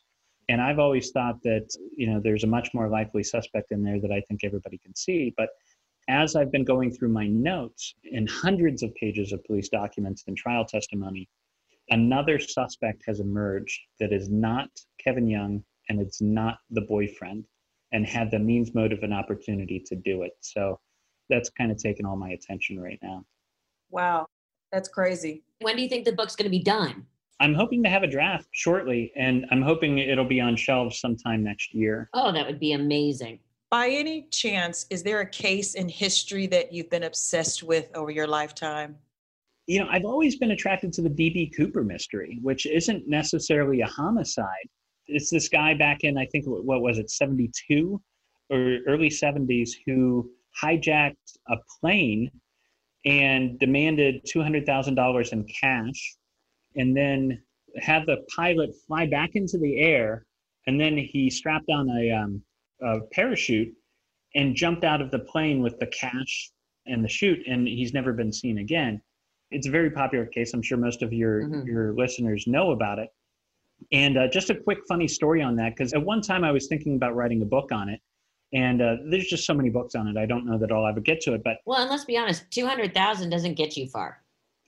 And 0.48 0.60
I've 0.60 0.78
always 0.78 1.10
thought 1.10 1.42
that, 1.42 1.68
you 1.96 2.08
know, 2.08 2.20
there's 2.20 2.44
a 2.44 2.48
much 2.48 2.70
more 2.72 2.88
likely 2.88 3.22
suspect 3.22 3.70
in 3.70 3.82
there 3.82 4.00
that 4.00 4.10
I 4.10 4.20
think 4.22 4.40
everybody 4.44 4.78
can 4.78 4.94
see. 4.94 5.34
But 5.36 5.50
as 6.08 6.36
I've 6.36 6.50
been 6.50 6.64
going 6.64 6.90
through 6.90 7.10
my 7.10 7.26
notes 7.26 7.94
and 8.12 8.28
hundreds 8.30 8.82
of 8.82 8.94
pages 8.94 9.32
of 9.32 9.44
police 9.44 9.68
documents 9.68 10.24
and 10.26 10.36
trial 10.36 10.64
testimony, 10.64 11.28
another 11.90 12.38
suspect 12.38 13.02
has 13.06 13.20
emerged 13.20 13.78
that 14.00 14.12
is 14.12 14.30
not 14.30 14.70
Kevin 14.98 15.28
Young 15.28 15.62
and 15.88 16.00
it's 16.00 16.22
not 16.22 16.58
the 16.70 16.80
boyfriend 16.82 17.44
and 17.92 18.06
had 18.06 18.30
the 18.30 18.38
means, 18.38 18.74
motive, 18.74 19.02
and 19.02 19.12
opportunity 19.12 19.82
to 19.86 19.96
do 19.96 20.22
it. 20.22 20.32
So 20.40 20.80
that's 21.28 21.50
kind 21.50 21.70
of 21.70 21.78
taken 21.78 22.06
all 22.06 22.16
my 22.16 22.30
attention 22.30 22.80
right 22.80 22.98
now. 23.02 23.24
Wow. 23.90 24.26
That's 24.72 24.88
crazy. 24.88 25.42
When 25.60 25.76
do 25.76 25.82
you 25.82 25.88
think 25.88 26.04
the 26.04 26.12
book's 26.12 26.36
going 26.36 26.44
to 26.44 26.50
be 26.50 26.62
done? 26.62 27.06
I'm 27.40 27.54
hoping 27.54 27.82
to 27.84 27.88
have 27.88 28.02
a 28.02 28.06
draft 28.08 28.48
shortly, 28.52 29.12
and 29.16 29.46
I'm 29.50 29.62
hoping 29.62 29.98
it'll 29.98 30.24
be 30.24 30.40
on 30.40 30.56
shelves 30.56 31.00
sometime 31.00 31.44
next 31.44 31.72
year. 31.72 32.10
Oh, 32.12 32.32
that 32.32 32.46
would 32.46 32.58
be 32.58 32.72
amazing. 32.72 33.38
By 33.70 33.88
any 33.90 34.26
chance, 34.30 34.86
is 34.90 35.02
there 35.02 35.20
a 35.20 35.28
case 35.28 35.74
in 35.74 35.88
history 35.88 36.46
that 36.48 36.72
you've 36.72 36.90
been 36.90 37.04
obsessed 37.04 37.62
with 37.62 37.90
over 37.94 38.10
your 38.10 38.26
lifetime? 38.26 38.96
You 39.66 39.80
know, 39.80 39.88
I've 39.90 40.04
always 40.04 40.36
been 40.36 40.50
attracted 40.50 40.92
to 40.94 41.02
the 41.02 41.10
D.B. 41.10 41.52
Cooper 41.56 41.84
mystery, 41.84 42.38
which 42.42 42.66
isn't 42.66 43.06
necessarily 43.06 43.82
a 43.82 43.86
homicide. 43.86 44.68
It's 45.06 45.30
this 45.30 45.48
guy 45.48 45.74
back 45.74 46.04
in, 46.04 46.18
I 46.18 46.26
think, 46.26 46.46
what 46.46 46.80
was 46.82 46.98
it, 46.98 47.10
72 47.10 48.00
or 48.50 48.78
early 48.86 49.10
70s, 49.10 49.70
who 49.86 50.30
hijacked 50.62 51.36
a 51.48 51.56
plane 51.80 52.30
and 53.04 53.58
demanded 53.58 54.24
$200,000 54.26 55.32
in 55.32 55.44
cash 55.44 56.16
and 56.76 56.96
then 56.96 57.40
had 57.76 58.06
the 58.06 58.24
pilot 58.34 58.70
fly 58.86 59.06
back 59.06 59.30
into 59.34 59.58
the 59.58 59.78
air. 59.80 60.26
And 60.66 60.80
then 60.80 60.96
he 60.96 61.30
strapped 61.30 61.70
on 61.70 61.88
a, 61.90 62.10
um, 62.10 62.42
a 62.82 63.00
parachute 63.12 63.72
and 64.34 64.54
jumped 64.54 64.84
out 64.84 65.00
of 65.00 65.10
the 65.10 65.20
plane 65.20 65.62
with 65.62 65.78
the 65.78 65.86
cash 65.86 66.50
and 66.86 67.04
the 67.04 67.08
chute, 67.08 67.40
and 67.46 67.66
he's 67.66 67.92
never 67.94 68.12
been 68.12 68.32
seen 68.32 68.58
again. 68.58 69.00
It's 69.50 69.66
a 69.66 69.70
very 69.70 69.90
popular 69.90 70.26
case. 70.26 70.52
I'm 70.52 70.62
sure 70.62 70.76
most 70.78 71.02
of 71.02 71.12
your 71.12 71.44
Mhm. 71.44 71.66
your 71.66 71.94
listeners 71.94 72.46
know 72.46 72.70
about 72.72 72.98
it. 72.98 73.08
And 73.92 74.18
uh, 74.18 74.28
just 74.28 74.50
a 74.50 74.54
quick 74.54 74.78
funny 74.88 75.08
story 75.08 75.40
on 75.40 75.56
that, 75.56 75.74
because 75.76 75.94
at 75.94 76.02
one 76.02 76.20
time 76.20 76.44
I 76.44 76.52
was 76.52 76.66
thinking 76.66 76.96
about 76.96 77.14
writing 77.14 77.40
a 77.42 77.46
book 77.46 77.72
on 77.72 77.88
it, 77.88 78.00
and 78.52 78.80
uh, 78.82 78.96
there's 79.10 79.26
just 79.28 79.44
so 79.46 79.54
many 79.54 79.68
books 79.68 79.94
on 79.94 80.06
it. 80.08 80.16
I 80.16 80.26
don't 80.26 80.46
know 80.46 80.58
that 80.58 80.72
I'll 80.72 80.86
ever 80.86 81.00
get 81.00 81.20
to 81.22 81.34
it, 81.34 81.42
but 81.44 81.58
Well, 81.66 81.80
and 81.82 81.90
let's 81.90 82.04
be 82.04 82.16
honest, 82.16 82.50
200,000 82.50 83.30
doesn't 83.30 83.54
get 83.54 83.76
you 83.76 83.86
far. 83.88 84.22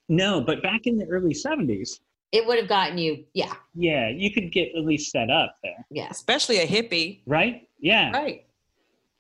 no. 0.08 0.40
But 0.40 0.62
back 0.62 0.86
in 0.86 0.96
the 0.98 1.06
early 1.06 1.32
'70s, 1.34 2.00
It 2.32 2.46
would 2.46 2.58
have 2.58 2.68
gotten 2.68 2.98
you, 2.98 3.24
yeah, 3.34 3.54
yeah, 3.74 4.08
you 4.08 4.32
could 4.32 4.52
get 4.52 4.68
at 4.76 4.84
least 4.84 5.10
set 5.10 5.30
up 5.30 5.56
there, 5.62 5.84
yeah. 5.90 6.08
Especially 6.10 6.58
a 6.58 6.66
hippie. 6.66 7.20
right? 7.26 7.68
Yeah, 7.80 8.10
Right. 8.12 8.44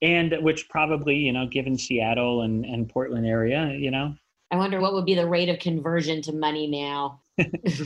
and 0.02 0.34
which 0.42 0.68
probably 0.68 1.16
you 1.16 1.32
know, 1.32 1.46
given 1.46 1.76
Seattle 1.78 2.42
and 2.42 2.64
and 2.64 2.88
Portland 2.88 3.26
area, 3.26 3.72
you 3.78 3.90
know, 3.90 4.14
I 4.50 4.56
wonder 4.56 4.80
what 4.80 4.92
would 4.94 5.06
be 5.06 5.14
the 5.14 5.26
rate 5.28 5.48
of 5.48 5.58
conversion 5.58 6.20
to 6.22 6.32
money 6.32 6.66
now. 6.66 7.20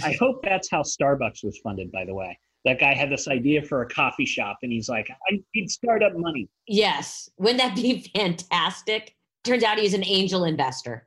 I 0.02 0.16
hope 0.18 0.42
that's 0.42 0.68
how 0.70 0.82
Starbucks 0.82 1.44
was 1.44 1.58
funded, 1.62 1.92
by 1.92 2.04
the 2.04 2.14
way. 2.14 2.36
That 2.64 2.80
guy 2.80 2.94
had 2.94 3.10
this 3.10 3.28
idea 3.28 3.62
for 3.62 3.82
a 3.82 3.88
coffee 3.88 4.24
shop 4.24 4.58
and 4.62 4.72
he's 4.72 4.88
like, 4.88 5.08
I 5.30 5.40
need 5.54 5.70
startup 5.70 6.12
money. 6.16 6.48
yes. 6.66 7.28
Wouldn't 7.38 7.60
that 7.60 7.76
be 7.76 8.10
fantastic? 8.16 9.14
Turns 9.44 9.62
out 9.62 9.78
he's 9.78 9.94
an 9.94 10.04
angel 10.04 10.44
investor. 10.44 11.06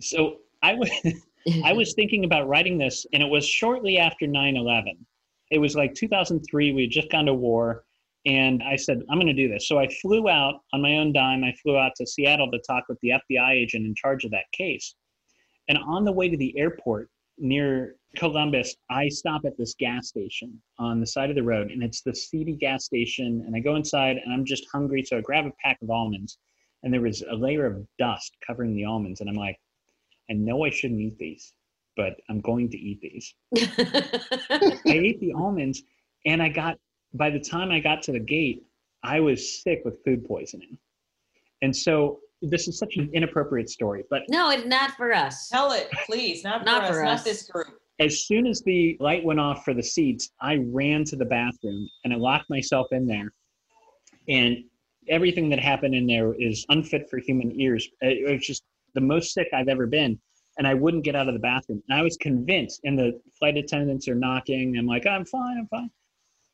So 0.00 0.36
I 0.62 0.74
was 0.74 0.90
I 1.64 1.72
was 1.72 1.94
thinking 1.94 2.24
about 2.24 2.46
writing 2.46 2.78
this 2.78 3.04
and 3.12 3.22
it 3.22 3.28
was 3.28 3.44
shortly 3.46 3.98
after 3.98 4.26
9-11. 4.26 4.96
It 5.50 5.58
was 5.58 5.74
like 5.74 5.94
2003, 5.94 6.72
we 6.72 6.82
had 6.82 6.90
just 6.90 7.10
gone 7.10 7.26
to 7.26 7.34
war. 7.34 7.84
And 8.24 8.62
I 8.62 8.76
said, 8.76 9.02
I'm 9.10 9.18
going 9.18 9.26
to 9.26 9.32
do 9.32 9.48
this. 9.48 9.66
So 9.66 9.78
I 9.80 9.88
flew 10.00 10.28
out 10.28 10.60
on 10.72 10.80
my 10.80 10.96
own 10.98 11.12
dime. 11.12 11.42
I 11.42 11.52
flew 11.60 11.76
out 11.76 11.92
to 11.96 12.06
Seattle 12.06 12.50
to 12.52 12.60
talk 12.60 12.84
with 12.88 12.98
the 13.02 13.10
FBI 13.10 13.50
agent 13.50 13.84
in 13.84 13.94
charge 13.96 14.24
of 14.24 14.30
that 14.30 14.44
case. 14.52 14.94
And 15.68 15.76
on 15.78 16.04
the 16.04 16.12
way 16.12 16.28
to 16.28 16.36
the 16.36 16.56
airport 16.56 17.10
near 17.38 17.96
Columbus, 18.16 18.76
I 18.90 19.08
stop 19.08 19.42
at 19.44 19.56
this 19.56 19.74
gas 19.78 20.08
station 20.08 20.60
on 20.78 21.00
the 21.00 21.06
side 21.06 21.30
of 21.30 21.36
the 21.36 21.42
road. 21.42 21.70
And 21.70 21.82
it's 21.82 22.02
the 22.02 22.14
seedy 22.14 22.54
gas 22.54 22.84
station. 22.84 23.44
And 23.46 23.56
I 23.56 23.60
go 23.60 23.76
inside 23.76 24.18
and 24.22 24.32
I'm 24.32 24.44
just 24.44 24.66
hungry. 24.72 25.02
So 25.02 25.18
I 25.18 25.20
grab 25.20 25.46
a 25.46 25.52
pack 25.62 25.78
of 25.82 25.90
almonds. 25.90 26.38
And 26.82 26.92
there 26.92 27.00
was 27.00 27.22
a 27.22 27.34
layer 27.34 27.64
of 27.66 27.86
dust 27.98 28.36
covering 28.46 28.74
the 28.74 28.84
almonds. 28.84 29.20
And 29.20 29.30
I'm 29.30 29.36
like, 29.36 29.58
I 30.30 30.34
know 30.34 30.64
I 30.64 30.70
shouldn't 30.70 31.00
eat 31.00 31.18
these, 31.18 31.52
but 31.96 32.14
I'm 32.28 32.40
going 32.40 32.70
to 32.70 32.78
eat 32.78 33.00
these. 33.00 33.34
I 33.56 34.80
ate 34.86 35.20
the 35.20 35.32
almonds 35.34 35.82
and 36.24 36.42
I 36.42 36.48
got 36.48 36.78
by 37.14 37.30
the 37.30 37.40
time 37.40 37.70
I 37.70 37.80
got 37.80 38.02
to 38.02 38.12
the 38.12 38.20
gate, 38.20 38.64
I 39.02 39.20
was 39.20 39.62
sick 39.62 39.82
with 39.84 40.02
food 40.04 40.24
poisoning. 40.24 40.78
And 41.62 41.74
so 41.74 42.18
this 42.42 42.66
is 42.68 42.78
such 42.78 42.96
an 42.96 43.08
inappropriate 43.14 43.70
story, 43.70 44.02
but 44.10 44.22
no, 44.28 44.50
it's 44.50 44.66
not 44.66 44.92
for 44.96 45.12
us. 45.12 45.48
Tell 45.48 45.72
it, 45.72 45.88
please. 46.06 46.42
Not 46.42 46.60
for 46.60 46.66
Not 46.66 46.84
us, 46.84 46.90
for 46.90 47.04
not 47.04 47.24
this 47.24 47.48
group. 47.48 47.68
as 48.00 48.26
soon 48.26 48.46
as 48.46 48.60
the 48.62 48.96
light 49.00 49.24
went 49.24 49.38
off 49.38 49.64
for 49.64 49.72
the 49.72 49.82
seats, 49.82 50.30
I 50.40 50.56
ran 50.72 51.04
to 51.04 51.16
the 51.16 51.24
bathroom 51.24 51.88
and 52.04 52.12
I 52.12 52.16
locked 52.16 52.50
myself 52.50 52.88
in 52.90 53.06
there. 53.06 53.32
And 54.28 54.58
everything 55.08 55.48
that 55.50 55.60
happened 55.60 55.94
in 55.94 56.06
there 56.06 56.34
is 56.34 56.66
unfit 56.68 57.08
for 57.08 57.18
human 57.18 57.58
ears. 57.60 57.88
Uh, 58.04 58.08
it 58.08 58.32
was 58.32 58.46
just 58.46 58.62
the 58.94 59.00
most 59.00 59.32
sick 59.32 59.48
I've 59.54 59.68
ever 59.68 59.86
been. 59.86 60.18
And 60.58 60.66
I 60.66 60.74
wouldn't 60.74 61.04
get 61.04 61.16
out 61.16 61.28
of 61.28 61.34
the 61.34 61.40
bathroom. 61.40 61.82
And 61.88 61.98
I 61.98 62.02
was 62.02 62.16
convinced, 62.18 62.80
and 62.84 62.98
the 62.98 63.18
flight 63.38 63.56
attendants 63.56 64.06
are 64.06 64.14
knocking. 64.14 64.76
I'm 64.76 64.86
like, 64.86 65.06
I'm 65.06 65.24
fine, 65.24 65.58
I'm 65.58 65.66
fine. 65.68 65.90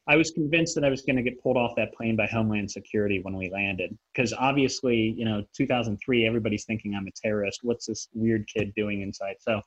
I 0.08 0.16
was 0.16 0.30
convinced 0.30 0.74
that 0.74 0.84
I 0.84 0.88
was 0.88 1.02
going 1.02 1.16
to 1.16 1.22
get 1.22 1.40
pulled 1.42 1.58
off 1.58 1.76
that 1.76 1.92
plane 1.94 2.16
by 2.16 2.26
Homeland 2.26 2.70
Security 2.70 3.20
when 3.22 3.36
we 3.36 3.50
landed. 3.50 3.96
Because 4.14 4.32
obviously, 4.32 5.14
you 5.16 5.26
know, 5.26 5.44
2003, 5.54 6.26
everybody's 6.26 6.64
thinking 6.64 6.94
I'm 6.94 7.06
a 7.06 7.10
terrorist. 7.10 7.60
What's 7.62 7.86
this 7.86 8.08
weird 8.14 8.48
kid 8.48 8.72
doing 8.74 9.02
inside? 9.02 9.36
So 9.40 9.60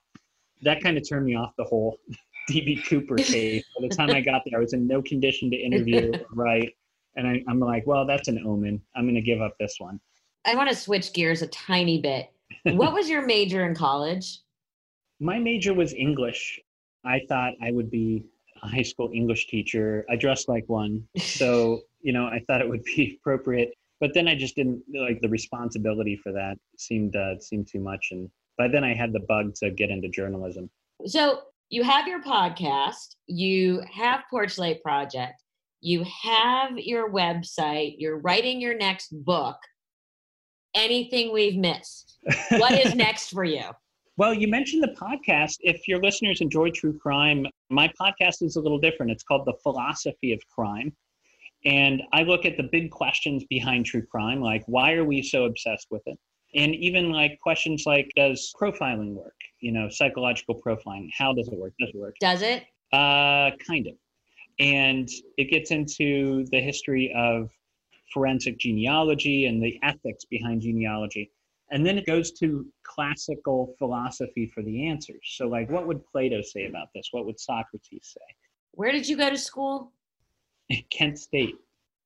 that 0.63 0.81
kind 0.81 0.97
of 0.97 1.07
turned 1.07 1.27
me 1.27 1.35
off 1.35 1.53
the 1.57 1.63
whole 1.63 1.99
DB 2.49 2.83
Cooper 2.87 3.17
case. 3.17 3.63
By 3.79 3.87
the 3.87 3.95
time 3.95 4.09
I 4.09 4.21
got 4.21 4.41
there, 4.45 4.57
I 4.57 4.61
was 4.61 4.73
in 4.73 4.87
no 4.87 5.03
condition 5.03 5.51
to 5.51 5.57
interview, 5.57 6.11
right? 6.33 6.73
And 7.15 7.27
I, 7.27 7.43
I'm 7.47 7.59
like, 7.59 7.85
well, 7.85 8.07
that's 8.07 8.27
an 8.27 8.43
omen. 8.43 8.81
I'm 8.95 9.03
going 9.03 9.15
to 9.15 9.21
give 9.21 9.41
up 9.41 9.53
this 9.59 9.75
one. 9.77 9.99
I 10.45 10.55
want 10.55 10.69
to 10.69 10.75
switch 10.75 11.13
gears 11.13 11.43
a 11.43 11.47
tiny 11.47 12.01
bit. 12.01 12.31
What 12.63 12.93
was 12.93 13.07
your 13.07 13.25
major 13.25 13.65
in 13.67 13.75
college? 13.75 14.39
My 15.19 15.37
major 15.37 15.75
was 15.75 15.93
English. 15.93 16.59
I 17.05 17.21
thought 17.29 17.53
I 17.61 17.71
would 17.71 17.91
be 17.91 18.25
high 18.67 18.81
school 18.81 19.11
English 19.13 19.47
teacher. 19.47 20.05
I 20.09 20.15
dressed 20.15 20.47
like 20.47 20.67
one. 20.67 21.07
So, 21.17 21.81
you 22.01 22.13
know, 22.13 22.25
I 22.25 22.43
thought 22.47 22.61
it 22.61 22.69
would 22.69 22.83
be 22.83 23.17
appropriate. 23.19 23.73
But 23.99 24.13
then 24.13 24.27
I 24.27 24.35
just 24.35 24.55
didn't 24.55 24.81
like 24.93 25.21
the 25.21 25.29
responsibility 25.29 26.15
for 26.15 26.31
that 26.31 26.57
seemed 26.77 27.15
uh, 27.15 27.39
seemed 27.39 27.67
too 27.67 27.79
much. 27.79 28.07
And 28.11 28.29
by 28.57 28.67
then 28.67 28.83
I 28.83 28.93
had 28.93 29.13
the 29.13 29.19
bug 29.27 29.53
to 29.55 29.69
get 29.71 29.89
into 29.89 30.09
journalism. 30.09 30.69
So 31.05 31.41
you 31.69 31.83
have 31.83 32.07
your 32.07 32.21
podcast, 32.21 33.15
you 33.27 33.81
have 33.91 34.23
Porch 34.29 34.57
Light 34.57 34.81
Project, 34.83 35.41
you 35.81 36.03
have 36.23 36.77
your 36.77 37.11
website, 37.11 37.95
you're 37.97 38.19
writing 38.19 38.59
your 38.59 38.75
next 38.75 39.09
book. 39.23 39.57
Anything 40.73 41.31
we've 41.31 41.57
missed? 41.57 42.17
What 42.51 42.73
is 42.73 42.95
next 43.07 43.29
for 43.29 43.43
you? 43.43 43.63
Well, 44.17 44.33
you 44.33 44.47
mentioned 44.47 44.83
the 44.83 44.95
podcast. 45.01 45.55
If 45.61 45.87
your 45.87 45.99
listeners 46.01 46.41
enjoy 46.41 46.71
true 46.71 46.97
crime, 46.97 47.45
my 47.69 47.91
podcast 47.99 48.41
is 48.41 48.57
a 48.57 48.61
little 48.61 48.79
different. 48.79 49.11
It's 49.11 49.23
called 49.23 49.45
The 49.45 49.53
Philosophy 49.63 50.33
of 50.33 50.41
Crime. 50.53 50.93
And 51.63 52.01
I 52.11 52.23
look 52.23 52.45
at 52.45 52.57
the 52.57 52.67
big 52.71 52.91
questions 52.91 53.45
behind 53.49 53.85
true 53.85 54.05
crime, 54.05 54.41
like 54.41 54.63
why 54.65 54.93
are 54.93 55.05
we 55.05 55.21
so 55.21 55.45
obsessed 55.45 55.87
with 55.91 56.01
it? 56.07 56.17
And 56.55 56.75
even 56.75 57.11
like 57.11 57.39
questions 57.39 57.83
like 57.85 58.11
does 58.15 58.53
profiling 58.59 59.13
work? 59.13 59.35
You 59.61 59.71
know, 59.71 59.87
psychological 59.89 60.59
profiling. 60.59 61.09
How 61.17 61.33
does 61.33 61.47
it 61.47 61.57
work? 61.57 61.73
Does 61.79 61.89
it 61.89 61.95
work? 61.95 62.15
Does 62.19 62.41
it? 62.41 62.63
Uh, 62.91 63.51
kind 63.65 63.87
of. 63.87 63.93
And 64.59 65.07
it 65.37 65.45
gets 65.45 65.71
into 65.71 66.45
the 66.51 66.59
history 66.59 67.13
of 67.15 67.51
forensic 68.13 68.57
genealogy 68.57 69.45
and 69.45 69.63
the 69.63 69.79
ethics 69.83 70.25
behind 70.25 70.61
genealogy. 70.61 71.31
And 71.71 71.85
then 71.85 71.97
it 71.97 72.05
goes 72.05 72.31
to 72.33 72.65
classical 72.83 73.73
philosophy 73.77 74.45
for 74.45 74.61
the 74.61 74.87
answers. 74.87 75.21
So, 75.23 75.47
like, 75.47 75.69
what 75.69 75.87
would 75.87 76.05
Plato 76.05 76.41
say 76.41 76.65
about 76.65 76.87
this? 76.93 77.07
What 77.11 77.25
would 77.25 77.39
Socrates 77.39 78.13
say? 78.13 78.35
Where 78.71 78.91
did 78.91 79.07
you 79.07 79.17
go 79.17 79.29
to 79.29 79.37
school? 79.37 79.93
Kent 80.89 81.17
State. 81.17 81.55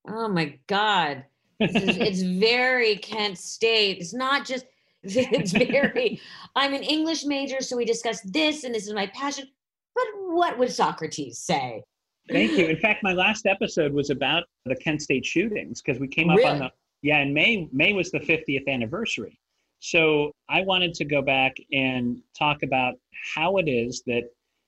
Oh 0.07 0.27
my 0.27 0.57
God. 0.67 1.23
Is- 1.59 1.97
it's 1.97 2.21
very 2.39 2.97
Kent 2.97 3.37
State. 3.37 3.97
It's 3.99 4.13
not 4.13 4.45
just, 4.45 4.65
it's 5.03 5.51
very, 5.51 6.21
I'm 6.55 6.73
an 6.73 6.83
English 6.83 7.25
major, 7.25 7.61
so 7.61 7.75
we 7.75 7.85
discussed 7.85 8.31
this 8.31 8.63
and 8.63 8.73
this 8.73 8.87
is 8.87 8.93
my 8.93 9.07
passion. 9.07 9.47
But 9.95 10.05
what 10.33 10.57
would 10.57 10.71
Socrates 10.71 11.39
say? 11.39 11.83
Thank 12.29 12.51
you. 12.53 12.65
In 12.67 12.77
fact, 12.77 13.03
my 13.03 13.13
last 13.13 13.45
episode 13.45 13.93
was 13.93 14.09
about 14.09 14.43
the 14.65 14.75
Kent 14.75 15.01
State 15.01 15.25
shootings 15.25 15.81
because 15.81 15.99
we 15.99 16.07
came 16.07 16.29
up 16.29 16.43
on 16.43 16.59
the 16.59 16.71
yeah, 17.01 17.19
in 17.19 17.33
May 17.35 17.69
May 17.71 17.93
was 17.93 18.09
the 18.09 18.19
50th 18.19 18.67
anniversary. 18.67 19.39
So 19.79 20.31
I 20.49 20.61
wanted 20.61 20.93
to 20.95 21.05
go 21.05 21.21
back 21.21 21.55
and 21.71 22.21
talk 22.37 22.63
about 22.63 22.95
how 23.35 23.57
it 23.57 23.67
is 23.67 24.03
that 24.07 24.23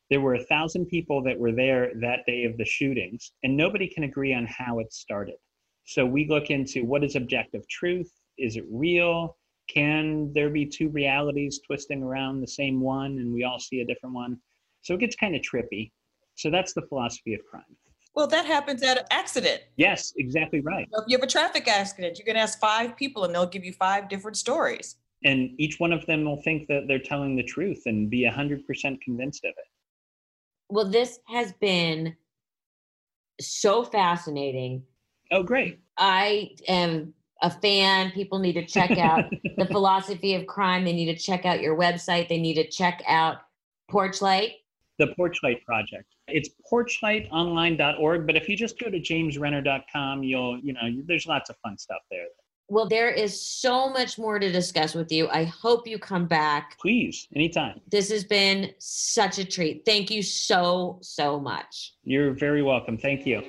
there 0.10 0.22
were 0.22 0.36
a 0.36 0.44
thousand 0.44 0.86
people 0.86 1.22
that 1.24 1.38
were 1.38 1.52
there 1.52 1.92
that 2.02 2.26
day 2.26 2.46
of 2.46 2.58
the 2.58 2.66
shootings, 2.66 3.32
and 3.44 3.58
nobody 3.58 3.88
can 3.88 4.04
agree 4.04 4.34
on 4.34 4.46
how 4.46 4.80
it 4.80 4.94
started. 4.94 5.36
So 5.86 6.06
we 6.06 6.28
look 6.28 6.50
into 6.50 6.86
what 6.86 7.04
is 7.04 7.16
objective 7.16 7.68
truth? 7.68 8.12
Is 8.38 8.58
it 8.58 8.66
real? 8.70 9.38
Can 9.68 10.32
there 10.34 10.50
be 10.50 10.66
two 10.66 10.90
realities 10.90 11.60
twisting 11.66 12.04
around 12.04 12.40
the 12.40 12.48
same 12.48 12.80
one 12.80 13.18
and 13.20 13.34
we 13.34 13.44
all 13.44 13.60
see 13.60 13.82
a 13.82 13.86
different 13.86 14.16
one? 14.16 14.38
So 14.82 14.94
it 14.94 15.00
gets 15.00 15.16
kind 15.16 15.36
of 15.36 15.42
trippy. 15.42 15.92
So 16.36 16.50
that's 16.50 16.74
the 16.74 16.84
philosophy 16.84 17.34
of 17.34 17.42
crime. 17.50 17.64
Well, 18.18 18.26
that 18.30 18.48
happens 18.48 18.82
at 18.82 18.98
an 18.98 19.06
accident. 19.12 19.62
Yes, 19.76 20.12
exactly 20.18 20.60
right. 20.62 20.90
If 20.92 21.04
you 21.06 21.16
have 21.16 21.24
a 21.24 21.30
traffic 21.30 21.68
accident, 21.68 22.18
you 22.18 22.26
can 22.26 22.36
ask 22.36 22.60
five 22.60 22.98
people 22.98 23.26
and 23.26 23.36
they'll 23.36 23.46
give 23.46 23.64
you 23.64 23.74
five 23.74 24.10
different 24.10 24.38
stories. 24.38 24.96
And 25.24 25.52
each 25.60 25.80
one 25.80 25.94
of 25.94 26.04
them 26.08 26.26
will 26.26 26.42
think 26.42 26.68
that 26.68 26.88
they're 26.88 26.98
telling 26.98 27.36
the 27.36 27.44
truth 27.44 27.84
and 27.86 28.10
be 28.10 28.28
100% 28.28 29.02
convinced 29.02 29.46
of 29.46 29.50
it. 29.50 29.66
Well, 30.68 30.90
this 30.90 31.20
has 31.28 31.54
been 31.62 32.16
so 33.40 33.84
fascinating. 33.84 34.82
Oh, 35.32 35.44
great. 35.44 35.80
I 36.00 36.56
am 36.68 37.14
a 37.44 37.52
fan. 37.52 38.10
People 38.14 38.40
need 38.40 38.54
to 38.54 38.66
check 38.66 38.98
out 38.98 39.26
the 39.58 39.68
philosophy 39.68 40.34
of 40.34 40.48
crime. 40.48 40.86
They 40.86 40.94
need 40.94 41.16
to 41.16 41.24
check 41.24 41.46
out 41.46 41.62
your 41.62 41.78
website. 41.78 42.30
They 42.30 42.42
need 42.42 42.56
to 42.56 42.68
check 42.68 43.04
out 43.08 43.42
Porchlight. 43.92 44.54
The 44.98 45.14
Porchlight 45.20 45.64
Project. 45.64 46.08
It's 46.28 46.50
porchlightonline.org, 46.72 48.28
but 48.28 48.36
if 48.36 48.50
you 48.50 48.58
just 48.58 48.80
go 48.80 48.90
to 48.90 49.00
jamesrenner.com, 49.00 50.24
you'll, 50.24 50.60
you 50.60 50.74
know, 50.74 50.82
there's 51.06 51.26
lots 51.26 51.50
of 51.50 51.56
fun 51.64 51.78
stuff 51.78 52.02
there. 52.12 52.26
Well, 52.70 52.88
there 52.88 53.10
is 53.10 53.42
so 53.42 53.90
much 53.90 54.20
more 54.20 54.40
to 54.40 54.52
discuss 54.52 54.94
with 54.94 55.10
you. 55.10 55.30
I 55.30 55.46
hope 55.46 55.88
you 55.88 55.98
come 55.98 56.28
back. 56.28 56.78
Please, 56.80 57.30
anytime. 57.34 57.80
This 57.90 58.12
has 58.12 58.26
been 58.26 58.74
such 58.78 59.40
a 59.40 59.46
treat. 59.46 59.84
Thank 59.86 60.12
you 60.12 60.22
so, 60.22 61.00
so 61.02 61.40
much. 61.40 61.94
You're 62.04 62.34
very 62.34 62.62
welcome. 62.62 62.98
Thank 62.98 63.26
you. 63.26 63.42